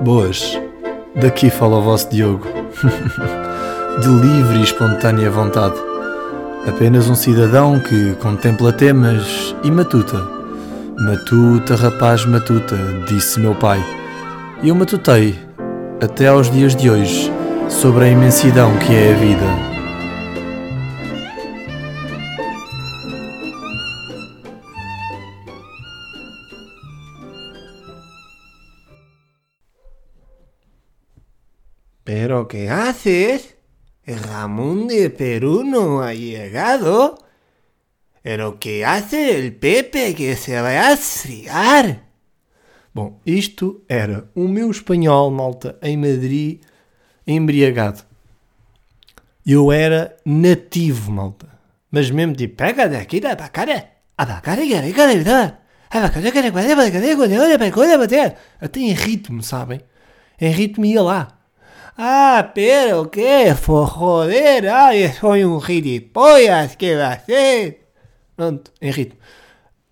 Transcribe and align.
Boas, 0.00 0.56
daqui 1.16 1.50
fala 1.50 1.78
o 1.78 1.82
vosso 1.82 2.08
Diogo. 2.08 2.46
De 4.00 4.08
livre 4.08 4.58
e 4.58 4.62
espontânea 4.62 5.28
vontade. 5.28 5.74
Apenas 6.68 7.08
um 7.10 7.16
cidadão 7.16 7.80
que 7.80 8.14
contempla 8.22 8.72
temas 8.72 9.56
e 9.64 9.70
matuta. 9.72 10.24
Matuta, 11.00 11.74
rapaz, 11.74 12.24
matuta, 12.24 12.76
disse 13.08 13.40
meu 13.40 13.56
pai. 13.56 13.84
E 14.62 14.68
eu 14.68 14.74
matutei, 14.76 15.36
até 16.00 16.28
aos 16.28 16.48
dias 16.48 16.76
de 16.76 16.88
hoje, 16.88 17.32
sobre 17.68 18.04
a 18.04 18.08
imensidão 18.08 18.76
que 18.78 18.94
é 18.94 19.12
a 19.12 19.16
vida. 19.16 19.77
¿Pero 32.48 32.64
qué 32.64 32.70
haces? 32.70 33.56
El 34.04 34.20
jamón 34.20 34.88
de 34.88 35.10
Perú 35.10 35.64
no 35.64 36.00
ha 36.00 36.14
llegado. 36.14 37.18
¿Pero 38.22 38.58
qué 38.58 38.86
hace 38.86 39.38
el 39.38 39.54
Pepe 39.54 40.14
que 40.14 40.34
se 40.34 40.58
vai 40.60 40.78
a 40.78 40.92
esfriar? 40.92 42.04
Bom, 42.94 43.20
isto 43.26 43.84
era 43.86 44.30
o 44.34 44.48
meu 44.48 44.70
espanhol, 44.70 45.30
malta, 45.30 45.78
em 45.82 45.98
Madrid, 45.98 46.62
embriagado. 47.26 48.02
Eu 49.44 49.70
era 49.70 50.16
nativo, 50.24 51.12
malta. 51.12 51.48
Mas 51.90 52.10
mesmo 52.10 52.34
tipo, 52.34 52.56
pega 52.56 52.88
daqui 52.88 53.20
da 53.20 53.34
bacana, 53.34 53.84
a 54.16 54.24
bacana 54.24 54.62
que 54.62 54.74
é 54.74 54.80
de 54.80 54.92
verdade. 54.92 55.54
A 55.90 56.00
bacana 56.00 56.32
que 56.32 56.38
é 56.38 56.50
de 56.50 58.36
Até 58.60 58.80
em 58.80 58.92
ritmo, 58.92 59.42
sabem? 59.42 59.82
Em 60.40 60.50
ritmo 60.50 60.86
ia 60.86 61.02
lá. 61.02 61.37
Ah, 62.00 62.52
pero 62.54 63.10
qué, 63.10 63.52
joder, 63.52 64.68
ay, 64.68 65.12
soy 65.12 65.42
un 65.42 65.60
gilipollas, 65.60 66.76
¿qué 66.76 66.94
va 66.94 67.14
a 67.14 67.18
ser? 67.18 67.88
Pronto, 68.36 68.70
em 68.80 68.92
ritmo. 68.92 69.18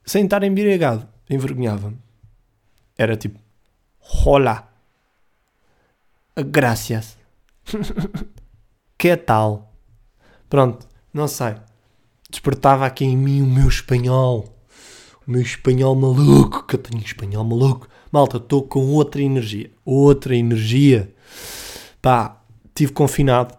Sem 0.04 0.22
estar 0.22 0.44
embriagado, 0.44 1.08
envergonhava-me. 1.28 1.98
Era 2.96 3.16
tipo, 3.16 3.40
hola, 4.24 4.68
gracias, 6.36 7.18
que 8.96 9.16
tal? 9.16 9.72
Pronto, 10.48 10.86
não 11.12 11.26
sei. 11.26 11.56
Despertava 12.30 12.86
aqui 12.86 13.04
em 13.04 13.16
mim 13.16 13.42
o 13.42 13.46
meu 13.46 13.66
espanhol. 13.66 14.44
O 15.26 15.30
meu 15.32 15.42
espanhol 15.42 15.96
maluco, 15.96 16.64
que 16.68 16.76
eu 16.76 16.82
tenho 16.82 17.02
espanhol 17.02 17.42
maluco. 17.42 17.88
Malta, 18.12 18.36
estou 18.36 18.62
com 18.62 18.92
outra 18.92 19.20
energia. 19.20 19.72
Outra 19.84 20.36
energia. 20.36 21.12
Pá, 22.00 22.42
estive 22.69 22.92
confinado, 22.92 23.56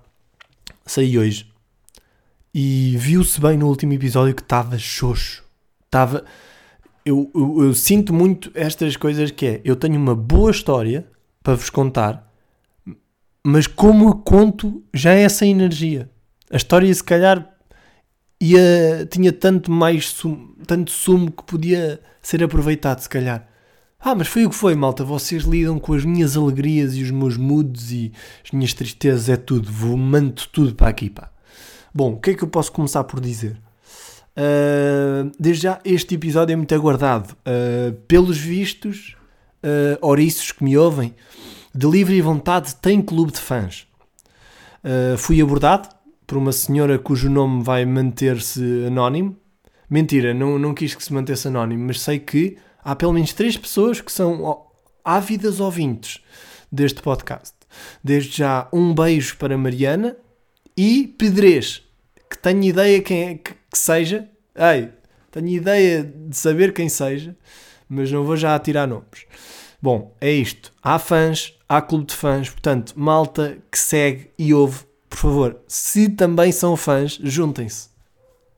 saí 0.86 1.18
hoje 1.18 1.52
e 2.60 2.96
viu-se 2.98 3.40
bem 3.40 3.56
no 3.56 3.68
último 3.68 3.94
episódio 3.94 4.34
que 4.34 4.42
estava 4.42 4.80
xoxo. 4.80 5.44
Estava. 5.86 6.26
Eu, 7.06 7.30
eu, 7.36 7.66
eu, 7.66 7.74
sinto 7.76 8.12
muito 8.12 8.52
estas 8.56 8.98
coisas 8.98 9.30
que 9.30 9.46
é. 9.46 9.62
Eu 9.64 9.76
tenho 9.76 9.96
uma 9.96 10.16
boa 10.16 10.50
história 10.50 11.08
para 11.44 11.54
vos 11.54 11.70
contar, 11.70 12.28
mas 13.46 13.68
como 13.68 14.10
eu 14.10 14.14
conto 14.16 14.84
já 14.92 15.14
é 15.14 15.22
essa 15.22 15.46
energia. 15.46 16.10
A 16.50 16.58
história 16.58 16.92
se 16.92 17.04
calhar 17.04 17.48
ia, 18.42 19.08
tinha 19.10 19.32
tanto 19.32 19.72
mais 19.72 20.10
sumo, 20.10 20.56
tanto 20.66 20.90
sumo 20.90 21.32
que 21.32 21.44
podia 21.44 22.02
ser 22.24 22.44
aproveitado, 22.44 23.00
se 23.02 23.10
calhar. 23.10 23.48
Ah, 24.00 24.14
mas 24.14 24.28
foi 24.28 24.45
o 24.45 24.50
que 24.50 24.56
foi, 24.56 24.76
malta. 24.76 25.03
Vocês 25.03 25.44
lidam 25.44 25.80
com 25.80 25.94
as 25.94 26.06
minhas 26.06 26.38
alegrias 26.38 26.95
e 26.95 27.03
os 27.03 27.12
meus 27.12 27.36
moods 27.36 27.92
e 27.92 28.12
as 28.44 28.52
minhas 28.52 28.73
tristezas, 28.73 29.28
é 29.28 29.36
tudo. 29.36 29.72
Vou 29.72 29.98
manto 29.98 30.48
tudo 30.50 30.76
para 30.76 30.89
aqui, 30.89 31.09
pá. 31.09 31.31
Bom, 31.94 32.14
o 32.14 32.20
que 32.20 32.31
é 32.31 32.34
que 32.36 32.44
eu 32.44 32.48
posso 32.48 32.72
começar 32.72 33.04
por 33.04 33.20
dizer? 33.20 33.60
Uh, 34.38 35.32
desde 35.39 35.64
já, 35.64 35.80
este 35.83 36.14
episódio 36.14 36.54
é 36.54 36.55
muito 36.55 36.76
aguardado. 36.76 37.36
Uh, 37.39 37.94
pelos 38.08 38.38
vistos, 38.38 39.16
uh, 39.64 40.54
que 40.55 40.64
me 40.64 40.77
ouvem, 40.77 41.16
de 41.73 41.88
livre 41.88 42.22
vontade 42.22 42.76
tem 42.76 43.02
clube 43.02 43.32
de 43.32 43.39
fãs. 43.39 43.88
Uh, 44.83 45.17
fui 45.17 45.42
abordado 45.42 45.89
por 46.27 46.38
uma 46.38 46.52
senhora 46.52 46.99
cujo 46.99 47.30
nome 47.30 47.64
vai 47.64 47.83
manter-se 47.83 48.86
anónimo. 48.86 49.36
Mentira, 49.89 50.33
não, 50.33 50.60
não 50.60 50.73
quis 50.73 50.93
que 50.93 51.04
se 51.04 51.11
mantesse 51.11 51.48
anónimo, 51.48 51.86
mas 51.88 52.02
sei 52.02 52.20
que 52.20 52.58
há 52.87 52.95
pelo 52.95 53.11
menos 53.11 53.33
três 53.33 53.58
pessoas 53.58 53.99
que 53.99 54.09
são 54.09 54.65
ávidas 55.03 55.59
ouvintes 55.59 56.23
deste 56.71 57.02
podcast. 57.02 57.53
Desde 58.02 58.37
já, 58.37 58.70
um 58.71 58.95
beijo 58.95 59.36
para 59.36 59.58
Mariana 59.58 60.15
e 60.75 61.14
Pedrez, 61.17 61.83
que 62.30 62.37
tenho 62.37 62.64
ideia 62.64 63.02
quem 63.02 63.23
é 63.23 63.36
que, 63.36 63.52
que 63.52 63.77
seja. 63.77 64.30
Ei, 64.55 64.87
tenho 65.30 65.49
ideia 65.49 66.02
de 66.02 66.37
saber 66.37 66.73
quem 66.73 66.87
seja, 66.87 67.36
mas 67.89 68.09
não 68.09 68.23
vou 68.23 68.37
já 68.37 68.55
atirar 68.55 68.87
nomes. 68.87 69.25
Bom, 69.81 70.15
é 70.21 70.31
isto. 70.31 70.71
Há 70.81 70.98
fãs, 70.98 71.59
há 71.67 71.81
clube 71.81 72.05
de 72.05 72.15
fãs, 72.15 72.49
portanto, 72.49 72.93
malta 72.95 73.58
que 73.69 73.77
segue 73.77 74.31
e 74.39 74.54
ouve, 74.54 74.86
por 75.09 75.17
favor, 75.17 75.59
se 75.67 76.08
também 76.08 76.54
são 76.54 76.77
fãs, 76.77 77.19
juntem-se. 77.21 77.89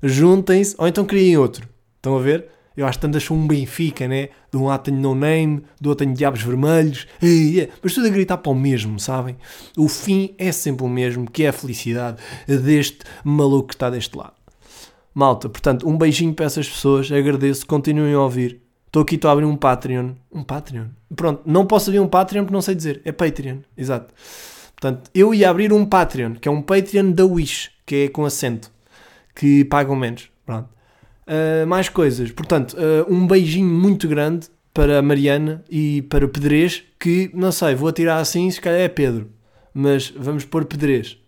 Juntem-se, 0.04 0.76
ou 0.78 0.88
então 0.88 1.04
criem 1.04 1.36
outro. 1.36 1.68
Estão 1.98 2.16
a 2.16 2.22
ver? 2.22 2.59
Eu 2.80 2.88
acho 2.88 2.98
tantas 2.98 3.26
são 3.26 3.36
um 3.36 3.46
Benfica, 3.46 4.08
né? 4.08 4.30
De 4.50 4.56
um 4.56 4.68
lado 4.68 4.84
tenho 4.84 4.96
No 4.96 5.14
Name, 5.14 5.64
do 5.82 5.90
outro 5.90 6.06
tenho 6.06 6.16
Diabos 6.16 6.42
Vermelhos. 6.42 7.08
Mas 7.84 7.94
tudo 7.94 8.08
a 8.08 8.10
gritar 8.10 8.38
para 8.38 8.54
o 8.54 8.56
mesmo, 8.56 8.98
sabem? 8.98 9.36
O 9.78 9.90
fim 9.90 10.34
é 10.38 10.50
sempre 10.50 10.86
o 10.86 10.88
mesmo, 10.88 11.30
que 11.30 11.44
é 11.44 11.50
a 11.50 11.52
felicidade 11.52 12.24
deste 12.48 13.00
maluco 13.22 13.68
que 13.68 13.76
está 13.76 13.90
deste 13.90 14.16
lado. 14.16 14.32
Malta, 15.14 15.50
portanto, 15.50 15.90
um 15.90 15.98
beijinho 15.98 16.34
para 16.34 16.46
essas 16.46 16.70
pessoas. 16.70 17.12
Agradeço, 17.12 17.68
continuem 17.68 18.14
a 18.14 18.22
ouvir. 18.22 18.62
Estou 18.86 19.02
aqui, 19.02 19.16
estou 19.16 19.28
a 19.28 19.34
abrir 19.34 19.46
um 19.46 19.58
Patreon. 19.58 20.12
Um 20.32 20.42
Patreon? 20.42 20.86
Pronto, 21.14 21.42
não 21.46 21.66
posso 21.66 21.90
abrir 21.90 22.00
um 22.00 22.08
Patreon 22.08 22.44
porque 22.44 22.54
não 22.54 22.62
sei 22.62 22.76
dizer. 22.76 23.02
É 23.04 23.12
Patreon, 23.12 23.58
exato. 23.78 24.14
Portanto, 24.80 25.12
eu 25.14 25.34
ia 25.34 25.50
abrir 25.50 25.74
um 25.74 25.86
Patreon, 25.86 26.36
que 26.36 26.48
é 26.48 26.52
um 26.52 26.62
Patreon 26.62 27.12
da 27.12 27.26
Wish, 27.26 27.72
que 27.86 28.06
é 28.06 28.08
com 28.08 28.24
acento, 28.24 28.72
que 29.36 29.66
pagam 29.66 29.98
menos. 29.98 30.32
Pronto. 30.46 30.79
Uh, 31.30 31.68
mais 31.68 31.88
coisas. 31.88 32.32
Portanto, 32.32 32.76
uh, 32.76 33.06
um 33.08 33.28
beijinho 33.28 33.68
muito 33.68 34.08
grande 34.08 34.48
para 34.74 34.98
a 34.98 35.02
Mariana 35.02 35.64
e 35.70 36.02
para 36.02 36.26
o 36.26 36.30
Pedrez, 36.30 36.84
que 37.00 37.30
não 37.36 37.52
sei, 37.52 37.76
vou 37.76 37.88
atirar 37.88 38.20
assim, 38.20 38.50
se 38.50 38.60
calhar 38.60 38.80
é 38.80 38.88
Pedro, 38.88 39.30
mas 39.72 40.10
vamos 40.10 40.44
pôr 40.44 40.66
Pedrez. 40.66 41.20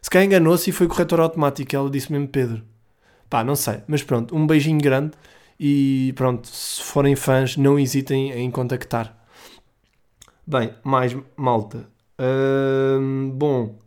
Se 0.00 0.08
calhar 0.08 0.24
enganou-se 0.24 0.70
e 0.70 0.72
foi 0.72 0.88
corretor 0.88 1.20
automático, 1.20 1.76
ela 1.76 1.90
disse 1.90 2.10
mesmo 2.10 2.26
Pedro. 2.28 2.62
Pá, 3.28 3.44
não 3.44 3.54
sei, 3.54 3.82
mas 3.86 4.02
pronto, 4.02 4.34
um 4.34 4.46
beijinho 4.46 4.80
grande 4.80 5.12
e 5.58 6.14
pronto, 6.16 6.48
se 6.48 6.82
forem 6.82 7.14
fãs, 7.14 7.58
não 7.58 7.78
hesitem 7.78 8.32
em 8.32 8.50
contactar. 8.50 9.14
Bem, 10.46 10.72
mais 10.82 11.14
malta. 11.36 11.86
Uh, 12.18 13.30
bom, 13.32 13.78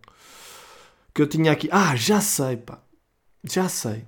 que 1.15 1.21
eu 1.23 1.27
tinha 1.27 1.51
aqui. 1.51 1.67
Ah, 1.71 1.95
já 1.95 2.21
sei, 2.21 2.57
pá, 2.57 2.77
já 3.43 3.67
sei 3.67 4.05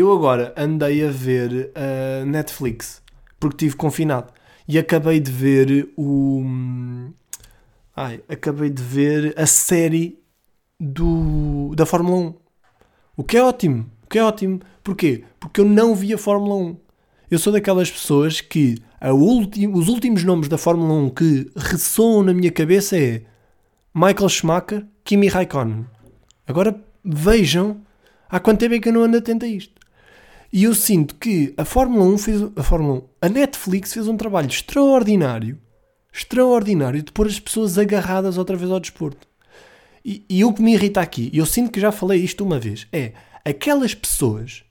eu 0.00 0.12
agora 0.12 0.54
andei 0.56 1.04
a 1.06 1.10
ver 1.10 1.72
uh, 1.76 2.24
Netflix 2.26 3.02
porque 3.38 3.64
estive 3.64 3.76
confinado 3.76 4.32
e 4.68 4.78
acabei 4.78 5.18
de 5.18 5.30
ver 5.30 5.92
o. 5.96 6.44
Ai, 7.94 8.22
acabei 8.28 8.70
de 8.70 8.82
ver 8.82 9.34
a 9.36 9.46
série 9.46 10.18
do, 10.78 11.74
da 11.74 11.84
Fórmula 11.84 12.16
1. 12.16 12.34
O 13.16 13.24
que 13.24 13.36
é 13.36 13.42
ótimo. 13.42 13.90
O 14.04 14.06
que 14.06 14.18
é 14.18 14.24
ótimo. 14.24 14.60
Porquê? 14.82 15.24
Porque 15.38 15.60
eu 15.60 15.64
não 15.64 15.94
vi 15.94 16.14
a 16.14 16.18
Fórmula 16.18 16.54
1. 16.54 16.76
Eu 17.30 17.38
sou 17.38 17.52
daquelas 17.52 17.90
pessoas 17.90 18.40
que 18.40 18.76
ulti, 19.10 19.66
os 19.66 19.88
últimos 19.88 20.22
nomes 20.22 20.48
da 20.48 20.56
Fórmula 20.56 20.94
1 20.94 21.10
que 21.10 21.50
ressoam 21.56 22.22
na 22.22 22.32
minha 22.32 22.52
cabeça 22.52 22.96
é 22.96 23.22
Michael 23.94 24.28
Schumacher, 24.28 24.86
Kimi 25.04 25.28
Raikkonen. 25.28 25.86
Agora 26.46 26.80
vejam 27.04 27.80
há 28.28 28.38
quanto 28.38 28.60
tempo 28.60 28.74
é 28.74 28.78
que 28.78 28.88
eu 28.88 28.92
não 28.92 29.02
ando 29.02 29.18
atento 29.18 29.44
a 29.44 29.48
isto. 29.48 29.81
E 30.52 30.64
eu 30.64 30.74
sinto 30.74 31.14
que 31.14 31.54
a 31.56 31.64
Fórmula 31.64 32.04
1 32.04 32.18
fez. 32.18 32.42
A 32.56 32.62
Fórmula 32.62 32.98
1, 32.98 33.02
a 33.22 33.28
Netflix 33.30 33.94
fez 33.94 34.06
um 34.06 34.18
trabalho 34.18 34.48
extraordinário, 34.48 35.58
extraordinário, 36.12 37.02
de 37.02 37.10
pôr 37.10 37.26
as 37.26 37.40
pessoas 37.40 37.78
agarradas 37.78 38.36
outra 38.36 38.54
vez 38.54 38.70
ao 38.70 38.78
desporto. 38.78 39.26
E, 40.04 40.24
e 40.28 40.44
o 40.44 40.52
que 40.52 40.60
me 40.60 40.74
irrita 40.74 41.00
aqui, 41.00 41.30
e 41.32 41.38
eu 41.38 41.46
sinto 41.46 41.70
que 41.70 41.80
já 41.80 41.90
falei 41.90 42.20
isto 42.20 42.44
uma 42.44 42.58
vez, 42.58 42.86
é 42.92 43.12
aquelas 43.44 43.94
pessoas 43.94 44.62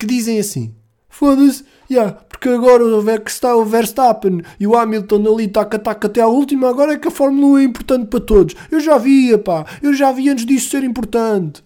que 0.00 0.06
dizem 0.06 0.38
assim: 0.38 0.74
foda-se, 1.06 1.64
yeah, 1.90 2.12
porque 2.12 2.48
agora 2.48 2.82
o 2.82 3.64
Verstappen 3.64 4.40
e 4.58 4.66
o 4.66 4.74
Hamilton 4.74 5.34
ali 5.34 5.48
taca-taca 5.48 6.06
até 6.06 6.22
à 6.22 6.28
última, 6.28 6.70
agora 6.70 6.94
é 6.94 6.98
que 6.98 7.08
a 7.08 7.10
Fórmula 7.10 7.46
1 7.54 7.58
é 7.58 7.64
importante 7.64 8.06
para 8.06 8.20
todos. 8.20 8.54
Eu 8.70 8.80
já 8.80 8.96
via, 8.96 9.36
pá, 9.36 9.66
eu 9.82 9.92
já 9.92 10.10
vi 10.12 10.30
antes 10.30 10.46
disso 10.46 10.70
ser 10.70 10.82
importante. 10.82 11.62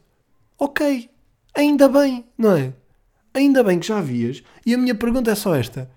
Ok, 0.58 1.08
ainda 1.54 1.88
bem, 1.88 2.24
não 2.36 2.56
é? 2.56 2.79
Ainda 3.34 3.62
bem 3.62 3.78
que 3.78 3.86
já 3.86 4.00
vias. 4.00 4.42
E 4.64 4.74
a 4.74 4.78
minha 4.78 4.94
pergunta 4.94 5.30
é 5.30 5.34
só 5.34 5.54
esta: 5.54 5.90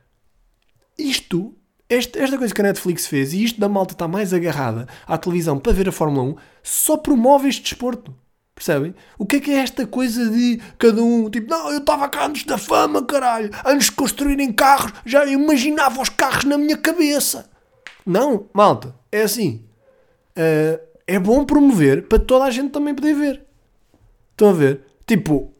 isto 0.98 1.56
Este- 1.90 2.18
esta 2.18 2.38
coisa 2.38 2.54
que 2.54 2.62
a 2.62 2.64
Netflix 2.64 3.06
fez 3.06 3.34
e 3.34 3.44
isto 3.44 3.60
da 3.60 3.70
malta 3.70 3.94
está 3.94 4.08
mais 4.08 4.34
agarrada 4.34 4.88
à 5.06 5.16
televisão 5.18 5.60
para 5.60 5.74
ver 5.74 5.90
a 5.90 5.92
Fórmula 5.92 6.24
1 6.24 6.36
só 6.64 6.98
promove 6.98 7.50
este 7.50 7.62
desporto. 7.62 8.16
Percebem? 8.56 8.96
O 9.18 9.26
que 9.28 9.36
é 9.36 9.40
que 9.40 9.52
é 9.52 9.58
esta 9.58 9.86
coisa 9.86 10.28
de 10.30 10.60
cada 10.80 11.04
um, 11.04 11.30
tipo, 11.30 11.50
não, 11.50 11.70
eu 11.72 11.80
estava 11.80 12.08
cá 12.10 12.26
antes 12.26 12.46
da 12.46 12.58
fama, 12.58 13.04
caralho, 13.06 13.52
antes 13.66 13.88
de 13.88 13.94
construírem 13.94 14.52
carros, 14.54 14.92
já 15.06 15.26
imaginava 15.26 16.02
os 16.02 16.10
carros 16.10 16.46
na 16.46 16.58
minha 16.58 16.78
cabeça. 16.78 17.50
Não, 18.06 18.48
malta, 18.54 18.96
é 19.12 19.22
assim. 19.24 19.64
Uh, 20.38 20.80
é 21.06 21.20
bom 21.20 21.46
promover 21.46 22.08
para 22.08 22.18
toda 22.18 22.46
a 22.46 22.50
gente 22.52 22.72
também 22.72 22.96
poder 22.96 23.14
ver. 23.14 23.46
Estão 24.32 24.50
a 24.50 24.54
ver? 24.54 24.82
Tipo, 25.06 25.53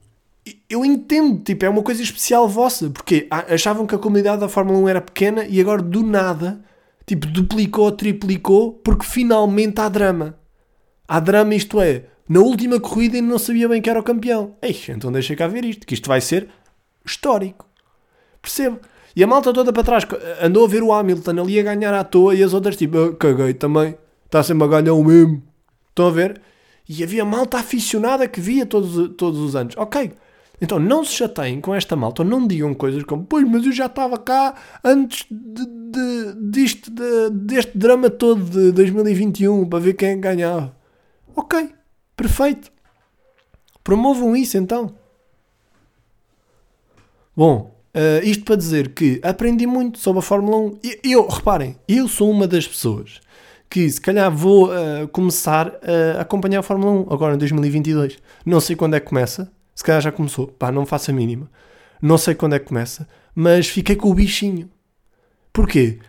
eu 0.70 0.84
entendo, 0.84 1.42
tipo, 1.42 1.66
é 1.66 1.70
uma 1.70 1.82
coisa 1.82 2.02
especial 2.02 2.48
vossa, 2.48 2.90
porque 2.90 3.28
achavam 3.30 3.86
que 3.86 3.96
a 3.96 3.98
comunidade 3.98 4.42
da 4.42 4.50
Fórmula 4.50 4.78
1 4.80 4.90
era 4.90 5.02
pequena 5.02 5.46
e 5.46 5.60
agora 5.62 5.82
do 5.82 6.04
nada, 6.04 6.62
tipo, 7.06 7.28
duplicou, 7.28 7.92
triplicou, 7.92 8.74
porque 8.74 9.06
finalmente 9.06 9.80
há 9.80 9.88
drama. 9.88 10.38
Há 11.08 11.20
drama, 11.20 11.56
isto 11.56 11.80
é, 11.80 12.06
na 12.28 12.40
última 12.40 12.80
corrida 12.80 13.16
ainda 13.16 13.30
não 13.30 13.40
sabia 13.40 13.70
bem 13.70 13.82
que 13.82 13.90
era 13.90 14.00
o 14.00 14.04
campeão. 14.04 14.56
Eixe, 14.62 14.92
então 14.92 15.12
deixa 15.12 15.36
cá 15.36 15.48
ver 15.48 15.64
isto, 15.64 15.86
que 15.86 15.94
isto 15.94 16.08
vai 16.08 16.20
ser 16.20 16.50
histórico. 17.06 17.66
Percebo. 18.42 18.80
E 19.16 19.24
a 19.24 19.28
malta 19.28 19.54
toda 19.54 19.72
para 19.72 19.84
trás 19.84 20.06
andou 20.42 20.66
a 20.66 20.68
ver 20.68 20.82
o 20.82 20.92
Hamilton 20.92 21.42
ali 21.42 21.60
a 21.60 21.64
ganhar 21.64 21.94
à 21.94 22.04
toa 22.04 22.34
e 22.34 22.42
as 22.42 22.54
outras 22.54 22.76
tipo, 22.76 22.98
"Ah, 22.98 23.16
caguei 23.16 23.54
também, 23.54 23.96
está 24.26 24.42
sempre 24.42 24.64
a 24.64 24.68
ganhar 24.68 24.94
o 24.94 25.04
mesmo. 25.04 25.44
Estão 25.90 26.08
a 26.08 26.12
ver? 26.12 26.42
E 26.90 27.04
havia 27.04 27.24
malta 27.24 27.58
aficionada 27.60 28.28
que 28.28 28.42
via 28.42 28.66
todos, 28.66 29.16
todos 29.16 29.40
os 29.40 29.56
anos. 29.56 29.76
Ok, 29.78 30.12
então 30.64 30.80
não 30.80 31.04
se 31.04 31.12
chateiem 31.14 31.60
com 31.62 31.76
esta 31.76 31.96
malta, 31.96 32.24
não 32.24 32.48
digam 32.48 32.74
coisas 32.74 33.04
como, 33.04 33.24
pois, 33.26 33.48
mas 33.48 33.66
eu 33.66 33.72
já 33.72 33.86
estava 33.88 34.18
cá 34.18 34.56
antes 34.84 35.26
de, 35.30 35.66
de- 35.66 36.50
disto, 36.52 36.90
de- 36.90 37.30
deste 37.32 37.78
drama 37.78 38.10
todo 38.10 38.44
de 38.44 38.72
2021 38.72 39.66
para 39.68 39.80
ver 39.80 39.94
quem 39.94 40.16
que 40.16 40.22
ganhava. 40.22 40.76
Ok, 41.36 41.70
perfeito. 42.16 42.72
Promovam 43.84 44.36
isso 44.36 44.58
então. 44.58 44.96
Bom, 47.36 47.76
eh, 47.94 48.22
isto 48.24 48.44
para 48.46 48.56
dizer 48.56 48.94
que 48.94 49.20
aprendi 49.24 49.66
muito 49.66 50.00
sobre 50.00 50.20
a 50.20 50.22
Fórmula 50.22 50.58
1. 50.58 50.80
E 50.84 51.12
eu, 51.14 51.28
reparem, 51.28 51.76
eu 51.88 52.08
sou 52.08 52.30
uma 52.30 52.48
das 52.48 52.68
pessoas 52.68 53.20
que 53.70 53.90
se 53.90 54.00
calhar 54.00 54.32
vou 54.32 54.72
eh, 54.74 55.08
começar 55.12 55.74
a 56.18 56.22
acompanhar 56.22 56.60
a 56.60 56.64
Fórmula 56.64 56.92
1 57.10 57.14
agora 57.14 57.36
em 57.36 57.38
2022. 57.40 58.18
Não 58.46 58.60
sei 58.60 58.76
quando 58.76 58.94
é 58.96 59.00
que 59.00 59.08
começa, 59.08 59.52
se 59.76 59.84
calhar 59.84 60.02
já 60.02 60.12
começou, 60.12 60.48
pá, 60.48 60.72
não 60.72 60.86
faço 60.86 61.12
a 61.12 61.14
mínima. 61.14 61.50
Não 62.02 62.18
sei 62.18 62.36
quando 62.36 62.56
é 62.56 62.60
que 62.60 62.66
começa, 62.66 63.08
mas 63.34 63.68
fiquei 63.68 63.96
com 63.96 64.10
o 64.10 64.14
bichinho. 64.14 64.70
Porquê? 65.52 66.00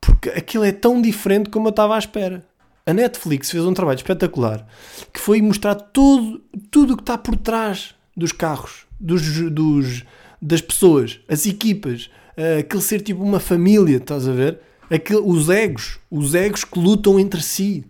Porque 0.00 0.28
aquilo 0.30 0.64
é 0.64 0.72
tão 0.72 1.00
diferente 1.00 1.50
como 1.50 1.68
eu 1.68 1.70
estava 1.70 1.96
à 1.96 1.98
espera. 1.98 2.44
A 2.84 2.92
Netflix 2.92 3.50
fez 3.50 3.64
um 3.64 3.74
trabalho 3.74 3.96
espetacular 3.96 4.66
que 5.12 5.20
foi 5.20 5.40
mostrar 5.40 5.74
tudo 5.74 6.42
tudo 6.70 6.94
o 6.94 6.96
que 6.96 7.02
está 7.02 7.16
por 7.16 7.36
trás 7.36 7.94
dos 8.16 8.32
carros, 8.32 8.86
dos, 8.98 9.50
dos, 9.50 10.04
das 10.40 10.60
pessoas, 10.60 11.20
as 11.28 11.46
equipas, 11.46 12.10
eh, 12.36 12.58
aquele 12.58 12.82
ser 12.82 13.00
tipo 13.00 13.22
uma 13.22 13.40
família, 13.40 13.96
estás 13.96 14.28
a 14.28 14.32
ver? 14.32 14.60
Aquele, 14.90 15.20
os 15.20 15.48
egos, 15.48 15.98
os 16.10 16.34
egos 16.34 16.64
que 16.64 16.78
lutam 16.78 17.18
entre 17.18 17.40
si. 17.40 17.84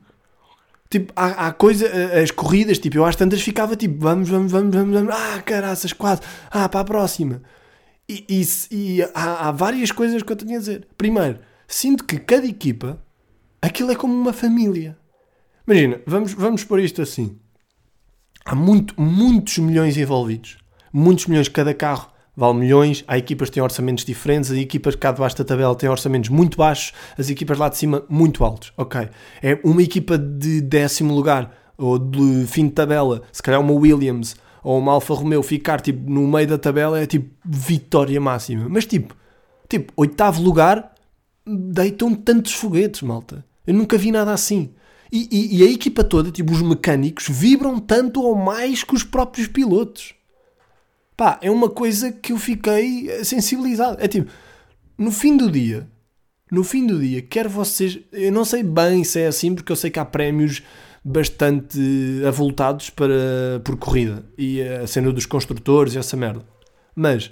Tipo, 0.93 1.11
há, 1.17 1.47
há 1.47 1.53
coisa, 1.55 1.87
eh, 1.87 2.21
as 2.21 2.31
corridas, 2.31 2.79
tipo, 2.79 2.99
eu 2.99 3.06
às 3.06 3.17
tantas 3.17 3.41
ficava 3.41 3.75
tipo, 3.75 3.99
vamos, 3.99 4.29
vamos, 4.29 4.53
vamos, 4.53 4.77
vamos, 4.77 4.94
vamos, 4.94 5.15
ah, 5.15 5.41
caraças, 5.41 5.94
quase, 5.94 6.21
ah, 6.50 6.69
para 6.69 6.81
a 6.81 6.85
próxima. 6.85 7.41
E, 8.06 8.27
e, 8.29 8.43
e 8.71 9.03
há, 9.15 9.49
há 9.49 9.50
várias 9.53 9.91
coisas 9.91 10.23
que 10.23 10.31
eu 10.31 10.37
tenho 10.37 10.55
a 10.55 10.59
dizer. 10.59 10.87
Primeiro, 10.99 11.39
sinto 11.67 12.05
que 12.05 12.19
cada 12.19 12.47
equipa, 12.47 13.03
aquilo 13.62 13.91
é 13.91 13.94
como 13.94 14.12
uma 14.12 14.35
família. 14.35 14.99
Imagina, 15.67 15.99
vamos, 16.06 16.35
vamos 16.35 16.62
pôr 16.62 16.79
isto 16.81 17.00
assim. 17.00 17.38
Há 18.45 18.55
muito, 18.55 19.00
muitos 19.00 19.56
milhões 19.56 19.97
envolvidos. 19.97 20.59
Muitos 20.93 21.27
milhões, 21.27 21.49
cada 21.49 21.73
carro 21.73 22.12
vale 22.37 22.58
milhões. 22.58 23.05
Há 23.06 23.19
equipas 23.19 23.49
que 23.49 23.55
têm 23.55 23.62
orçamentos 23.62 24.05
diferentes. 24.05 24.50
As 24.50 24.56
equipas 24.58 24.94
cá 24.94 25.12
debaixo 25.12 25.37
da 25.37 25.44
tabela 25.44 25.75
têm 25.75 25.88
orçamentos 25.88 26.31
muito 26.31 26.56
baixos. 26.56 26.93
As 27.19 27.29
equipas 27.31 27.58
lá 27.58 27.69
de 27.69 27.76
cima 27.76 28.05
muito 28.08 28.44
altos. 28.44 28.73
Ok. 28.76 29.08
É 29.43 29.58
uma 29.64 29.82
equipa 29.82 30.17
de 30.19 30.61
décimo 30.61 31.14
lugar 31.14 31.55
ou 31.76 31.99
de 31.99 32.44
fim 32.46 32.67
de 32.67 32.73
tabela. 32.73 33.23
Se 33.32 33.43
calhar 33.43 33.61
uma 33.61 33.73
Williams 33.73 34.37
ou 34.62 34.79
uma 34.79 34.93
Alfa 34.93 35.14
Romeo 35.14 35.43
ficar 35.43 35.81
tipo 35.81 36.08
no 36.11 36.26
meio 36.29 36.46
da 36.46 36.58
tabela 36.58 37.00
é 37.00 37.06
tipo 37.06 37.31
vitória 37.44 38.20
máxima. 38.20 38.69
Mas 38.69 38.87
tipo, 38.87 39.14
tipo 39.69 39.93
oitavo 39.96 40.40
lugar 40.43 40.93
deitam 41.46 42.14
tantos 42.14 42.52
foguetes, 42.52 43.02
malta. 43.02 43.44
Eu 43.67 43.75
nunca 43.75 43.99
vi 43.99 44.12
nada 44.12 44.32
assim. 44.32 44.70
E, 45.11 45.28
e- 45.31 45.58
e 45.58 45.62
a 45.67 45.70
equipa 45.70 46.02
toda, 46.02 46.31
tipo, 46.31 46.52
os 46.52 46.62
mecânicos, 46.62 47.26
vibram 47.28 47.78
tanto 47.78 48.23
ou 48.23 48.35
mais 48.35 48.82
que 48.82 48.94
os 48.94 49.05
próprios 49.05 49.46
pilotos. 49.46 50.14
Pá, 51.23 51.39
é 51.41 51.49
uma 51.49 51.71
coisa 51.71 52.11
que 52.11 52.33
eu 52.33 52.37
fiquei 52.37 53.09
sensibilizado. 53.25 53.97
É 54.01 54.09
tipo, 54.09 54.29
no 54.99 55.13
fim 55.13 55.37
do 55.37 55.49
dia, 55.49 55.89
no 56.51 56.65
fim 56.65 56.85
do 56.85 56.99
dia, 56.99 57.23
quer 57.23 57.47
vocês. 57.47 58.01
Eu 58.11 58.33
não 58.33 58.45
sei 58.45 58.65
bem 58.65 59.05
se 59.05 59.21
é 59.21 59.29
assim, 59.29 59.55
porque 59.55 59.71
eu 59.71 59.77
sei 59.77 59.89
que 59.89 60.01
há 60.01 60.05
prémios 60.05 60.65
bastante 61.05 61.79
avultados 62.27 62.91
para, 62.91 63.61
por 63.63 63.77
corrida 63.77 64.25
e 64.37 64.61
a 64.63 64.85
cena 64.89 65.13
dos 65.13 65.25
construtores 65.25 65.95
e 65.95 65.99
essa 65.99 66.17
merda. 66.17 66.45
Mas, 66.93 67.31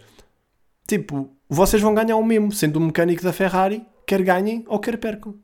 tipo, 0.86 1.28
vocês 1.48 1.82
vão 1.82 1.92
ganhar 1.92 2.14
o 2.14 2.24
mesmo, 2.24 2.52
sendo 2.52 2.76
o 2.76 2.80
mecânico 2.80 3.24
da 3.24 3.32
Ferrari, 3.32 3.84
quer 4.06 4.22
ganhem 4.22 4.64
ou 4.68 4.78
quer 4.78 4.98
percam. 4.98 5.34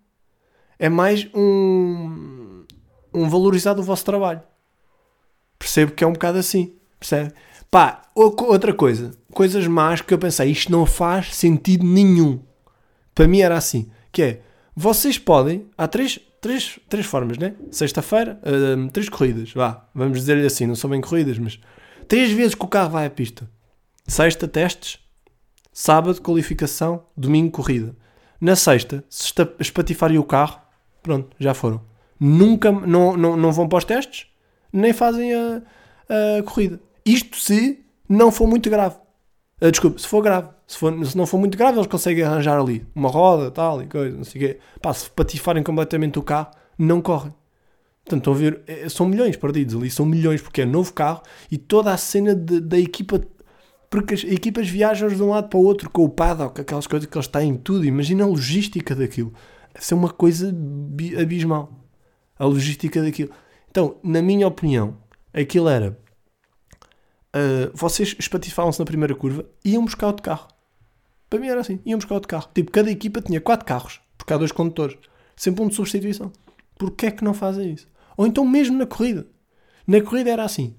É 0.78 0.88
mais 0.88 1.28
um, 1.34 2.64
um 3.12 3.28
valorizar 3.28 3.74
do 3.74 3.82
vosso 3.82 4.04
trabalho. 4.04 4.40
Percebo 5.58 5.90
que 5.90 6.04
é 6.04 6.06
um 6.06 6.12
bocado 6.12 6.38
assim. 6.38 6.76
Percebe? 7.00 7.34
Pá, 7.76 8.04
ou- 8.14 8.34
outra 8.46 8.72
coisa. 8.72 9.10
Coisas 9.34 9.66
más 9.66 10.00
que 10.00 10.14
eu 10.14 10.18
pensei, 10.18 10.50
isto 10.50 10.72
não 10.72 10.86
faz 10.86 11.34
sentido 11.34 11.84
nenhum. 11.84 12.40
Para 13.14 13.28
mim 13.28 13.40
era 13.40 13.54
assim. 13.54 13.90
Que 14.10 14.22
é, 14.22 14.40
vocês 14.74 15.18
podem, 15.18 15.66
há 15.76 15.86
três, 15.86 16.18
três, 16.40 16.80
três 16.88 17.04
formas, 17.04 17.36
né? 17.36 17.54
Sexta-feira, 17.70 18.40
hum, 18.78 18.88
três 18.88 19.10
corridas, 19.10 19.52
vá. 19.52 19.86
Vamos 19.94 20.20
dizer-lhe 20.20 20.46
assim, 20.46 20.64
não 20.64 20.74
são 20.74 20.88
bem 20.88 21.02
corridas, 21.02 21.38
mas 21.38 21.60
três 22.08 22.32
vezes 22.32 22.54
que 22.54 22.64
o 22.64 22.66
carro 22.66 22.92
vai 22.92 23.04
à 23.04 23.10
pista. 23.10 23.46
Sexta, 24.06 24.48
testes. 24.48 24.98
Sábado, 25.70 26.22
qualificação. 26.22 27.04
Domingo, 27.14 27.50
corrida. 27.50 27.94
Na 28.40 28.56
sexta, 28.56 29.04
se 29.10 29.34
espatifarem 29.60 30.16
o 30.16 30.24
carro, 30.24 30.62
pronto, 31.02 31.28
já 31.38 31.52
foram. 31.52 31.82
Nunca, 32.18 32.72
não, 32.72 33.18
não, 33.18 33.36
não 33.36 33.52
vão 33.52 33.68
para 33.68 33.76
os 33.76 33.84
testes, 33.84 34.28
nem 34.72 34.94
fazem 34.94 35.34
a, 35.34 35.60
a 36.38 36.42
corrida. 36.42 36.80
Isto 37.06 37.38
se 37.38 37.84
não 38.08 38.30
for 38.32 38.46
muito 38.46 38.68
grave. 38.68 38.96
Ah, 39.60 39.70
desculpe, 39.70 40.00
se 40.00 40.06
for 40.08 40.20
grave. 40.22 40.48
Se, 40.66 40.76
for, 40.76 41.06
se 41.06 41.16
não 41.16 41.26
for 41.26 41.38
muito 41.38 41.56
grave, 41.56 41.78
eles 41.78 41.86
conseguem 41.86 42.24
arranjar 42.24 42.58
ali 42.60 42.84
uma 42.94 43.08
roda, 43.08 43.50
tal 43.50 43.80
e 43.82 43.86
coisa, 43.86 44.16
não 44.16 44.24
sei 44.24 44.42
o 44.42 44.44
quê. 44.46 44.58
Pá, 44.82 44.92
se 44.92 45.08
patifarem 45.08 45.62
completamente 45.62 46.18
o 46.18 46.22
carro, 46.22 46.50
não 46.76 47.00
correm. 47.00 47.32
Portanto, 48.04 48.18
estão 48.20 48.32
a 48.32 48.36
ver, 48.36 48.60
é- 48.66 48.88
são 48.88 49.06
milhões 49.06 49.36
perdidos 49.36 49.74
ali, 49.76 49.90
são 49.90 50.04
milhões, 50.04 50.40
porque 50.42 50.62
é 50.62 50.66
novo 50.66 50.92
carro 50.92 51.22
e 51.50 51.56
toda 51.56 51.92
a 51.92 51.96
cena 51.96 52.34
de- 52.34 52.60
da 52.60 52.78
equipa. 52.78 53.20
Porque 53.88 54.14
as 54.14 54.24
equipas 54.24 54.68
viajam 54.68 55.08
de 55.08 55.22
um 55.22 55.30
lado 55.30 55.48
para 55.48 55.58
o 55.58 55.62
outro 55.64 55.88
com 55.88 56.04
o 56.04 56.08
paddock, 56.08 56.60
aquelas 56.60 56.86
coisas 56.88 57.08
que 57.08 57.16
eles 57.16 57.28
têm, 57.28 57.56
tudo. 57.56 57.84
Imagina 57.84 58.24
a 58.24 58.26
logística 58.26 58.94
daquilo. 58.94 59.32
Deve 59.72 59.86
ser 59.86 59.94
uma 59.94 60.10
coisa 60.10 60.52
bi- 60.52 61.16
abismal. 61.16 61.72
A 62.38 62.44
logística 62.44 63.00
daquilo. 63.00 63.30
Então, 63.70 63.96
na 64.02 64.20
minha 64.20 64.46
opinião, 64.46 64.96
aquilo 65.32 65.68
era. 65.68 65.96
Ah, 67.32 67.70
vocês 67.74 68.14
espatifavam-se 68.18 68.78
na 68.78 68.84
primeira 68.84 69.14
curva 69.14 69.44
e 69.64 69.72
iam 69.72 69.84
buscar 69.84 70.08
outro 70.08 70.22
carro. 70.22 70.48
Para 71.28 71.38
mim 71.40 71.48
era 71.48 71.60
assim, 71.60 71.80
iam 71.84 71.98
buscar 71.98 72.14
outro 72.14 72.28
carro. 72.28 72.48
Tipo, 72.54 72.70
cada 72.70 72.90
equipa 72.90 73.20
tinha 73.20 73.40
quatro 73.40 73.66
carros, 73.66 74.00
porque 74.16 74.32
há 74.32 74.36
dois 74.36 74.52
condutores. 74.52 74.96
Sempre 75.36 75.62
um 75.62 75.68
de 75.68 75.74
substituição. 75.74 76.32
Porquê 76.78 77.06
é 77.06 77.10
que 77.10 77.24
não 77.24 77.34
fazem 77.34 77.72
isso? 77.72 77.88
Ou 78.16 78.26
então 78.26 78.44
mesmo 78.44 78.78
na 78.78 78.86
corrida. 78.86 79.26
Na 79.86 80.00
corrida 80.00 80.30
era 80.30 80.44
assim. 80.44 80.74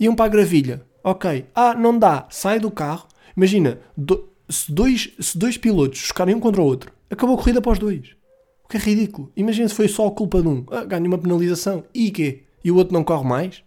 Iam 0.00 0.14
para 0.14 0.24
a 0.26 0.28
gravilha. 0.28 0.84
Ok. 1.04 1.46
Ah, 1.54 1.74
não 1.74 1.96
dá. 1.98 2.26
Sai 2.30 2.58
do 2.58 2.70
carro. 2.70 3.06
Imagina, 3.36 3.78
do- 3.96 4.28
se, 4.48 4.70
dois, 4.72 5.12
se 5.20 5.38
dois 5.38 5.56
pilotos 5.56 5.98
chocarem 6.00 6.34
um 6.34 6.40
contra 6.40 6.60
o 6.60 6.64
outro, 6.64 6.90
acabou 7.10 7.34
a 7.36 7.38
corrida 7.38 7.60
para 7.62 7.72
os 7.72 7.78
dois. 7.78 8.16
O 8.64 8.68
que 8.68 8.76
é 8.76 8.80
ridículo. 8.80 9.30
Imagina 9.36 9.68
se 9.68 9.74
foi 9.74 9.86
só 9.88 10.06
a 10.08 10.10
culpa 10.10 10.42
de 10.42 10.48
um. 10.48 10.64
Ah, 10.70 10.84
ganha 10.84 11.06
uma 11.06 11.18
penalização. 11.18 11.84
E 11.94 12.10
quê? 12.10 12.42
E 12.64 12.70
o 12.72 12.76
outro 12.76 12.92
não 12.92 13.04
corre 13.04 13.24
mais? 13.28 13.62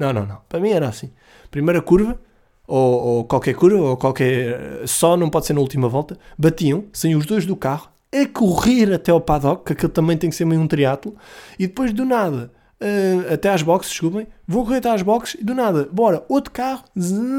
Não, 0.00 0.14
não, 0.14 0.24
não. 0.24 0.38
Para 0.48 0.58
mim 0.58 0.70
era 0.70 0.88
assim. 0.88 1.10
Primeira 1.50 1.82
curva, 1.82 2.18
ou, 2.66 3.02
ou 3.02 3.24
qualquer 3.24 3.54
curva, 3.54 3.82
ou 3.82 3.96
qualquer. 3.98 4.86
Só 4.86 5.14
não 5.14 5.28
pode 5.28 5.44
ser 5.44 5.52
na 5.52 5.60
última 5.60 5.90
volta. 5.90 6.16
Batiam, 6.38 6.84
sem 6.90 7.14
os 7.14 7.26
dois 7.26 7.44
do 7.44 7.54
carro, 7.54 7.90
a 8.10 8.26
correr 8.26 8.94
até 8.94 9.12
ao 9.12 9.20
paddock, 9.20 9.66
que 9.66 9.74
aquilo 9.74 9.92
também 9.92 10.16
tem 10.16 10.30
que 10.30 10.36
ser 10.36 10.46
meio 10.46 10.58
um 10.58 10.66
triatlo, 10.66 11.14
e 11.58 11.66
depois 11.66 11.92
do 11.92 12.06
nada 12.06 12.50
uh, 12.80 13.34
até 13.34 13.50
às 13.50 13.62
boxes, 13.62 13.92
desculpem, 13.92 14.26
vou 14.48 14.64
correr 14.64 14.78
até 14.78 14.90
às 14.90 15.02
boxes 15.02 15.38
e 15.38 15.44
do 15.44 15.54
nada, 15.54 15.88
bora, 15.92 16.24
outro 16.28 16.50
carro, 16.50 16.84